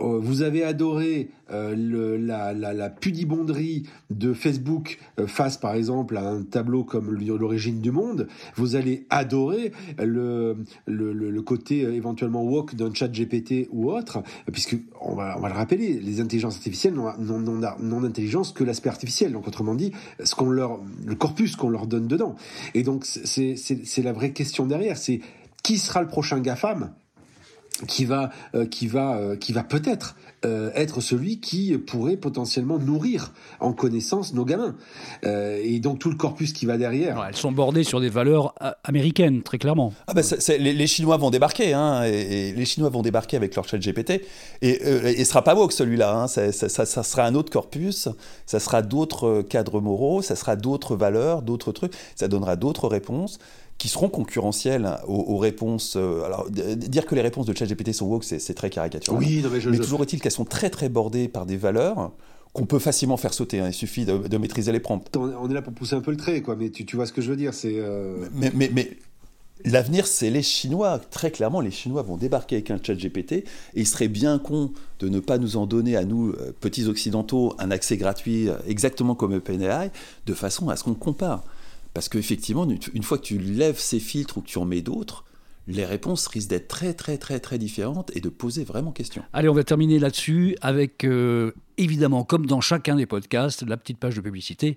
vous 0.00 0.42
avez 0.42 0.64
adoré 0.64 1.30
la, 1.48 2.87
pudibonderie 2.88 3.84
de 4.10 4.32
Facebook 4.32 4.98
face, 5.26 5.56
par 5.56 5.74
exemple, 5.74 6.16
à 6.16 6.28
un 6.28 6.42
tableau 6.42 6.84
comme 6.84 7.14
l'origine 7.14 7.80
du 7.80 7.90
monde. 7.90 8.28
Vous 8.56 8.76
allez 8.76 9.06
adorer 9.10 9.72
le, 9.98 10.56
côté 11.44 11.80
éventuellement 11.80 12.42
woke 12.42 12.74
d'un 12.74 12.92
chat 12.92 13.08
GPT 13.08 13.68
ou 13.70 13.90
autre, 13.90 14.22
puisque 14.52 14.76
on 15.00 15.14
va, 15.14 15.36
le 15.36 15.54
rappeler, 15.54 15.98
les 16.00 16.20
intelligences 16.20 16.56
artificielles 16.56 16.94
n'ont 16.94 18.00
d'intelligence 18.00 18.52
que 18.52 18.64
l'aspect 18.64 18.90
artificiel. 18.90 19.32
Donc, 19.32 19.48
autrement 19.48 19.74
dit, 19.74 19.92
ce 20.22 20.34
qu'on 20.34 20.50
leur, 20.50 20.80
le 21.04 21.14
corpus 21.14 21.56
qu'on 21.56 21.70
leur 21.70 21.86
donne 21.86 22.06
dedans. 22.06 22.36
Et 22.74 22.82
donc, 22.82 23.04
c'est 23.04 24.02
la 24.02 24.12
vraie 24.12 24.32
question 24.32 24.66
derrière. 24.66 24.96
C'est 24.96 25.20
qui 25.62 25.78
sera 25.78 26.02
le 26.02 26.08
prochain 26.08 26.40
GAFAM 26.40 26.92
qui 27.86 28.04
va, 28.04 28.30
euh, 28.54 28.66
qui 28.66 28.86
va, 28.86 29.16
euh, 29.16 29.36
qui 29.36 29.52
va 29.52 29.62
peut-être 29.62 30.16
euh, 30.44 30.70
être 30.74 31.00
celui 31.00 31.40
qui 31.40 31.76
pourrait 31.78 32.16
potentiellement 32.16 32.78
nourrir 32.78 33.32
en 33.60 33.72
connaissance 33.72 34.34
nos 34.34 34.44
gamins. 34.44 34.74
et 35.24 35.80
donc 35.80 35.98
tout 35.98 36.10
le 36.10 36.16
corpus 36.16 36.52
qui 36.52 36.66
va 36.66 36.78
derrière. 36.78 37.24
elles 37.28 37.36
sont 37.36 37.52
bordées 37.52 37.84
sur 37.84 38.00
des 38.00 38.08
valeurs 38.08 38.54
américaines, 38.84 39.42
très 39.42 39.58
clairement. 39.58 39.92
Ah 40.06 40.14
bah 40.14 40.22
les, 40.58 40.86
Chinois 40.86 41.16
vont 41.16 41.30
débarquer, 41.30 41.72
hein, 41.72 42.04
et, 42.04 42.52
les 42.52 42.64
Chinois 42.64 42.88
vont 42.88 43.02
débarquer 43.02 43.36
avec 43.36 43.54
leur 43.54 43.66
chat 43.68 43.78
GPT, 43.78 44.22
et, 44.62 44.68
et, 44.68 45.24
ce 45.24 45.30
sera 45.30 45.42
pas 45.42 45.54
woke 45.54 45.72
celui-là, 45.72 46.14
hein, 46.14 46.28
ça, 46.28 46.52
ça, 46.52 47.02
sera 47.02 47.24
un 47.24 47.34
autre 47.34 47.50
corpus, 47.50 48.08
ça 48.46 48.60
sera 48.60 48.82
d'autres 48.82 49.42
cadres 49.42 49.80
moraux, 49.80 50.22
ça 50.22 50.36
sera 50.36 50.56
d'autres 50.56 50.96
valeurs, 50.96 51.42
d'autres 51.42 51.72
trucs, 51.72 51.92
ça 52.14 52.28
donnera 52.28 52.56
d'autres 52.56 52.88
réponses 52.88 53.38
qui 53.78 53.88
seront 53.88 54.08
concurrentielles 54.08 54.98
aux, 55.06 55.38
réponses. 55.38 55.94
Euh, 55.96 56.24
alors, 56.24 56.50
dire 56.50 57.06
que 57.06 57.14
les 57.14 57.20
réponses 57.20 57.46
de 57.46 57.56
ChatGPT 57.56 57.92
sont 57.92 58.06
woke, 58.06 58.24
c'est 58.24 58.54
très 58.54 58.70
caricatural. 58.70 59.22
Oui, 59.22 59.44
mais, 59.50 59.78
toujours 59.78 60.02
est-il 60.02 60.20
qu'elles 60.20 60.32
sont 60.32 60.44
très 60.44 60.68
très 60.68 60.88
bordées 60.88 61.28
par 61.28 61.46
des 61.46 61.56
valeurs 61.56 62.12
qu'on 62.54 62.66
peut 62.66 62.80
facilement 62.80 63.16
faire 63.16 63.34
sauter. 63.34 63.60
Hein. 63.60 63.68
Il 63.68 63.74
suffit 63.74 64.04
de, 64.04 64.38
maîtriser 64.38 64.72
les 64.72 64.80
prompts. 64.80 65.16
On 65.16 65.48
est 65.48 65.54
là 65.54 65.62
pour 65.62 65.72
pousser 65.72 65.94
un 65.94 66.00
peu 66.00 66.10
le 66.10 66.16
trait, 66.16 66.40
quoi. 66.42 66.56
Mais 66.56 66.70
tu, 66.70 66.84
tu 66.84 66.96
vois 66.96 67.06
ce 67.06 67.12
que 67.12 67.22
je 67.22 67.30
veux 67.30 67.36
dire, 67.36 67.54
c'est. 67.54 67.74
Euh, 67.76 68.26
mais, 68.32 68.50
mais, 68.54 68.70
mais 68.72 68.96
L'avenir, 69.64 70.06
c'est 70.06 70.30
les 70.30 70.42
Chinois. 70.42 71.00
Très 71.10 71.32
clairement, 71.32 71.60
les 71.60 71.72
Chinois 71.72 72.02
vont 72.02 72.16
débarquer 72.16 72.56
avec 72.56 72.70
un 72.70 72.78
chat 72.80 72.94
GPT 72.94 73.32
et 73.32 73.44
il 73.74 73.86
serait 73.88 74.06
bien 74.06 74.38
con 74.38 74.72
de 75.00 75.08
ne 75.08 75.18
pas 75.18 75.36
nous 75.36 75.56
en 75.56 75.66
donner 75.66 75.96
à 75.96 76.04
nous, 76.04 76.30
euh, 76.30 76.54
petits 76.60 76.86
occidentaux, 76.86 77.54
un 77.58 77.72
accès 77.72 77.96
gratuit 77.96 78.48
exactement 78.66 79.16
comme 79.16 79.32
OpenAI, 79.34 79.90
de 80.26 80.34
façon 80.34 80.68
à 80.68 80.76
ce 80.76 80.84
qu'on 80.84 80.94
compare. 80.94 81.42
Parce 81.98 82.08
qu'effectivement, 82.08 82.64
une 82.94 83.02
fois 83.02 83.18
que 83.18 83.24
tu 83.24 83.38
lèves 83.38 83.80
ces 83.80 83.98
filtres 83.98 84.38
ou 84.38 84.40
que 84.40 84.46
tu 84.46 84.58
en 84.58 84.64
mets 84.64 84.82
d'autres, 84.82 85.24
les 85.66 85.84
réponses 85.84 86.28
risquent 86.28 86.50
d'être 86.50 86.68
très 86.68 86.94
très 86.94 87.18
très 87.18 87.40
très 87.40 87.58
différentes 87.58 88.12
et 88.14 88.20
de 88.20 88.28
poser 88.28 88.62
vraiment 88.62 88.92
question. 88.92 89.24
Allez, 89.32 89.48
on 89.48 89.52
va 89.52 89.64
terminer 89.64 89.98
là-dessus 89.98 90.56
avec 90.60 91.02
euh, 91.02 91.50
évidemment, 91.78 92.24
comme 92.24 92.46
dans 92.46 92.60
chacun 92.60 92.96
des 92.96 93.06
podcasts, 93.06 93.66
la 93.66 93.76
petite 93.76 93.98
page 93.98 94.16
de 94.16 94.20
publicité 94.20 94.76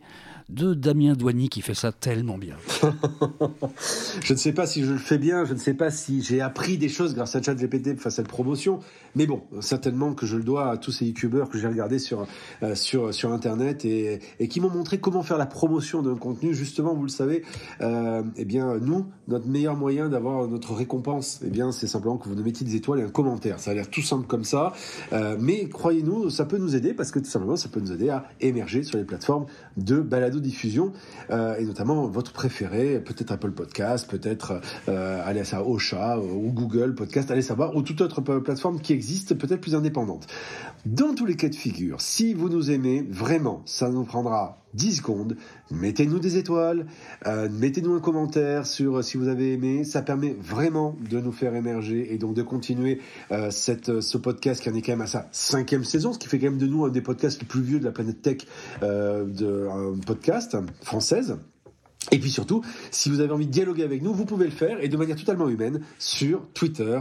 de 0.49 0.73
Damien 0.73 1.13
Douany 1.13 1.49
qui 1.49 1.61
fait 1.61 1.73
ça 1.73 1.91
tellement 1.91 2.37
bien. 2.37 2.55
je 4.23 4.33
ne 4.33 4.37
sais 4.37 4.51
pas 4.51 4.65
si 4.65 4.83
je 4.83 4.91
le 4.91 4.97
fais 4.97 5.17
bien, 5.17 5.45
je 5.45 5.53
ne 5.53 5.57
sais 5.57 5.73
pas 5.73 5.91
si 5.91 6.21
j'ai 6.21 6.41
appris 6.41 6.77
des 6.77 6.89
choses 6.89 7.15
grâce 7.15 7.35
à 7.35 7.41
ChatGPT 7.41 7.95
face 7.95 8.13
à 8.13 8.15
cette 8.17 8.27
promotion, 8.27 8.79
mais 9.15 9.25
bon, 9.25 9.41
certainement 9.61 10.13
que 10.13 10.25
je 10.25 10.35
le 10.35 10.43
dois 10.43 10.71
à 10.71 10.77
tous 10.77 10.91
ces 10.91 11.05
youtubeurs 11.05 11.49
que 11.49 11.57
j'ai 11.57 11.67
regardés 11.67 11.99
sur, 11.99 12.27
euh, 12.63 12.75
sur, 12.75 13.13
sur 13.13 13.31
Internet 13.31 13.85
et, 13.85 14.19
qui 14.49 14.59
m'ont 14.59 14.69
montré 14.69 14.99
comment 14.99 15.23
faire 15.23 15.37
la 15.37 15.45
promotion 15.45 16.01
d'un 16.01 16.15
contenu. 16.15 16.53
Justement, 16.53 16.93
vous 16.93 17.03
le 17.03 17.09
savez, 17.09 17.43
euh, 17.81 18.23
eh 18.35 18.45
bien, 18.45 18.77
nous, 18.79 19.05
notre 19.27 19.47
meilleur 19.47 19.75
moyen 19.75 20.09
d'avoir 20.09 20.47
notre 20.47 20.73
récompense, 20.73 21.39
eh 21.45 21.49
bien, 21.49 21.71
c'est 21.71 21.87
simplement 21.87 22.17
que 22.17 22.27
vous 22.27 22.35
nous 22.35 22.43
mettiez 22.43 22.65
des 22.65 22.75
étoiles 22.75 22.99
et 22.99 23.03
un 23.03 23.09
commentaire. 23.09 23.59
Ça 23.59 23.71
a 23.71 23.73
l'air 23.73 23.89
tout 23.89 24.01
simple 24.01 24.27
comme 24.27 24.43
ça, 24.43 24.73
euh, 25.13 25.37
mais 25.39 25.69
croyez-nous, 25.69 26.29
ça 26.29 26.45
peut 26.45 26.57
nous 26.57 26.75
aider 26.75 26.90
parce 26.93 27.11
que 27.11 27.19
tout 27.19 27.29
simplement 27.29 27.55
ça 27.55 27.69
peut 27.69 27.79
nous 27.79 27.91
aider 27.91 28.09
à 28.09 28.25
émerger 28.39 28.83
sur 28.83 28.97
les 28.97 29.03
plateformes 29.03 29.45
de 29.77 29.99
balado-diffusion 29.99 30.93
euh, 31.29 31.57
et 31.57 31.65
notamment 31.65 32.07
votre 32.07 32.33
préféré, 32.33 32.99
peut-être 32.99 33.31
Apple 33.31 33.51
Podcast, 33.51 34.09
peut-être 34.09 34.61
euh, 34.89 35.21
allez 35.25 35.41
à 35.53 35.63
Ocha 35.63 36.19
ou 36.19 36.51
Google 36.51 36.95
Podcast, 36.95 37.31
allez 37.31 37.41
savoir, 37.41 37.75
ou 37.75 37.81
toute 37.81 38.01
autre 38.01 38.21
plateforme 38.21 38.79
qui 38.79 38.93
existe, 38.93 39.35
peut-être 39.35 39.61
plus 39.61 39.75
indépendante. 39.75 40.27
Dans 40.85 41.13
tous 41.13 41.25
les 41.25 41.35
cas 41.35 41.49
de 41.49 41.55
figure, 41.55 42.01
si 42.01 42.33
vous 42.33 42.49
nous 42.49 42.71
aimez, 42.71 43.05
vraiment, 43.09 43.61
ça 43.65 43.89
nous 43.89 44.03
prendra 44.03 44.60
10 44.73 44.97
secondes, 44.97 45.37
mettez-nous 45.69 46.19
des 46.19 46.37
étoiles, 46.37 46.85
euh, 47.27 47.49
mettez-nous 47.51 47.93
un 47.93 47.99
commentaire 47.99 48.65
sur 48.65 48.97
euh, 48.97 49.01
si 49.01 49.17
vous 49.17 49.27
avez 49.27 49.53
aimé, 49.53 49.83
ça 49.83 50.01
permet 50.01 50.35
vraiment 50.39 50.95
de 51.09 51.19
nous 51.19 51.31
faire 51.31 51.55
émerger 51.55 52.13
et 52.13 52.17
donc 52.17 52.35
de 52.35 52.41
continuer 52.41 52.99
euh, 53.31 53.51
cette, 53.51 54.01
ce 54.01 54.17
podcast 54.17 54.61
qui 54.61 54.69
en 54.69 54.75
est 54.75 54.81
quand 54.81 54.93
même 54.93 55.01
à 55.01 55.07
sa 55.07 55.27
cinquième 55.31 55.83
saison, 55.83 56.13
ce 56.13 56.19
qui 56.19 56.27
fait 56.27 56.39
quand 56.39 56.47
même 56.47 56.57
de 56.57 56.67
nous 56.67 56.85
un 56.85 56.89
des 56.89 57.01
podcasts 57.01 57.41
les 57.41 57.47
plus 57.47 57.61
vieux 57.61 57.79
de 57.79 57.85
la 57.85 57.91
planète 57.91 58.21
tech 58.21 58.37
de 58.81 59.67
un 59.67 59.97
podcast 59.99 60.57
française. 60.81 61.37
Et 62.11 62.19
puis 62.19 62.31
surtout, 62.31 62.63
si 62.89 63.09
vous 63.09 63.19
avez 63.19 63.31
envie 63.31 63.45
de 63.45 63.51
dialoguer 63.51 63.83
avec 63.83 64.01
nous, 64.01 64.13
vous 64.13 64.25
pouvez 64.25 64.45
le 64.45 64.51
faire 64.51 64.83
et 64.83 64.89
de 64.89 64.97
manière 64.97 65.15
totalement 65.15 65.47
humaine 65.47 65.81
sur 65.99 66.47
Twitter, 66.53 66.99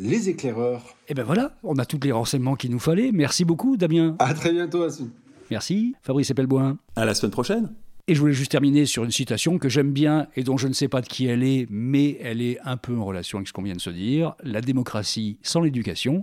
les 0.00 0.28
éclaireurs. 0.30 0.96
Et 1.08 1.14
ben 1.14 1.24
voilà, 1.24 1.56
on 1.62 1.76
a 1.76 1.84
tous 1.84 2.00
les 2.02 2.12
renseignements 2.12 2.54
qu'il 2.54 2.70
nous 2.70 2.78
fallait. 2.78 3.10
Merci 3.12 3.44
beaucoup, 3.44 3.76
Damien. 3.76 4.16
À 4.18 4.32
très 4.32 4.52
bientôt, 4.52 4.82
Assou. 4.82 5.10
Merci, 5.50 5.94
Fabrice 6.02 6.30
Epelboin. 6.30 6.78
À 6.96 7.04
la 7.04 7.14
semaine 7.14 7.32
prochaine. 7.32 7.70
Et 8.06 8.14
je 8.14 8.20
voulais 8.20 8.34
juste 8.34 8.50
terminer 8.50 8.84
sur 8.84 9.04
une 9.04 9.10
citation 9.10 9.58
que 9.58 9.70
j'aime 9.70 9.92
bien 9.92 10.26
et 10.36 10.42
dont 10.42 10.58
je 10.58 10.68
ne 10.68 10.74
sais 10.74 10.88
pas 10.88 11.00
de 11.00 11.06
qui 11.06 11.26
elle 11.26 11.42
est, 11.42 11.66
mais 11.70 12.18
elle 12.20 12.42
est 12.42 12.58
un 12.62 12.76
peu 12.76 12.94
en 12.98 13.04
relation 13.04 13.38
avec 13.38 13.48
ce 13.48 13.54
qu'on 13.54 13.62
vient 13.62 13.74
de 13.74 13.80
se 13.80 13.88
dire. 13.88 14.34
La 14.42 14.60
démocratie 14.60 15.38
sans 15.42 15.62
l'éducation, 15.62 16.22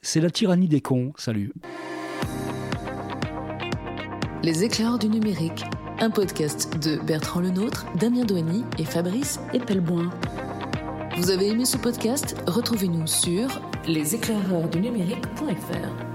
c'est 0.00 0.20
la 0.20 0.30
tyrannie 0.30 0.68
des 0.68 0.80
cons. 0.80 1.12
Salut. 1.16 1.52
Les 4.42 4.64
éclairs 4.64 4.98
du 4.98 5.08
numérique, 5.08 5.64
un 6.00 6.10
podcast 6.10 6.82
de 6.82 6.96
Bertrand 7.04 7.40
Lenôtre, 7.40 7.86
Damien 8.00 8.24
Douany 8.24 8.64
et 8.78 8.84
Fabrice 8.84 9.38
Epelboin. 9.52 10.08
Vous 11.18 11.30
avez 11.30 11.48
aimé 11.48 11.66
ce 11.66 11.76
podcast? 11.76 12.36
Retrouvez-nous 12.46 13.06
sur 13.06 13.60
leséclaireursdunumérique.fr. 13.86 16.11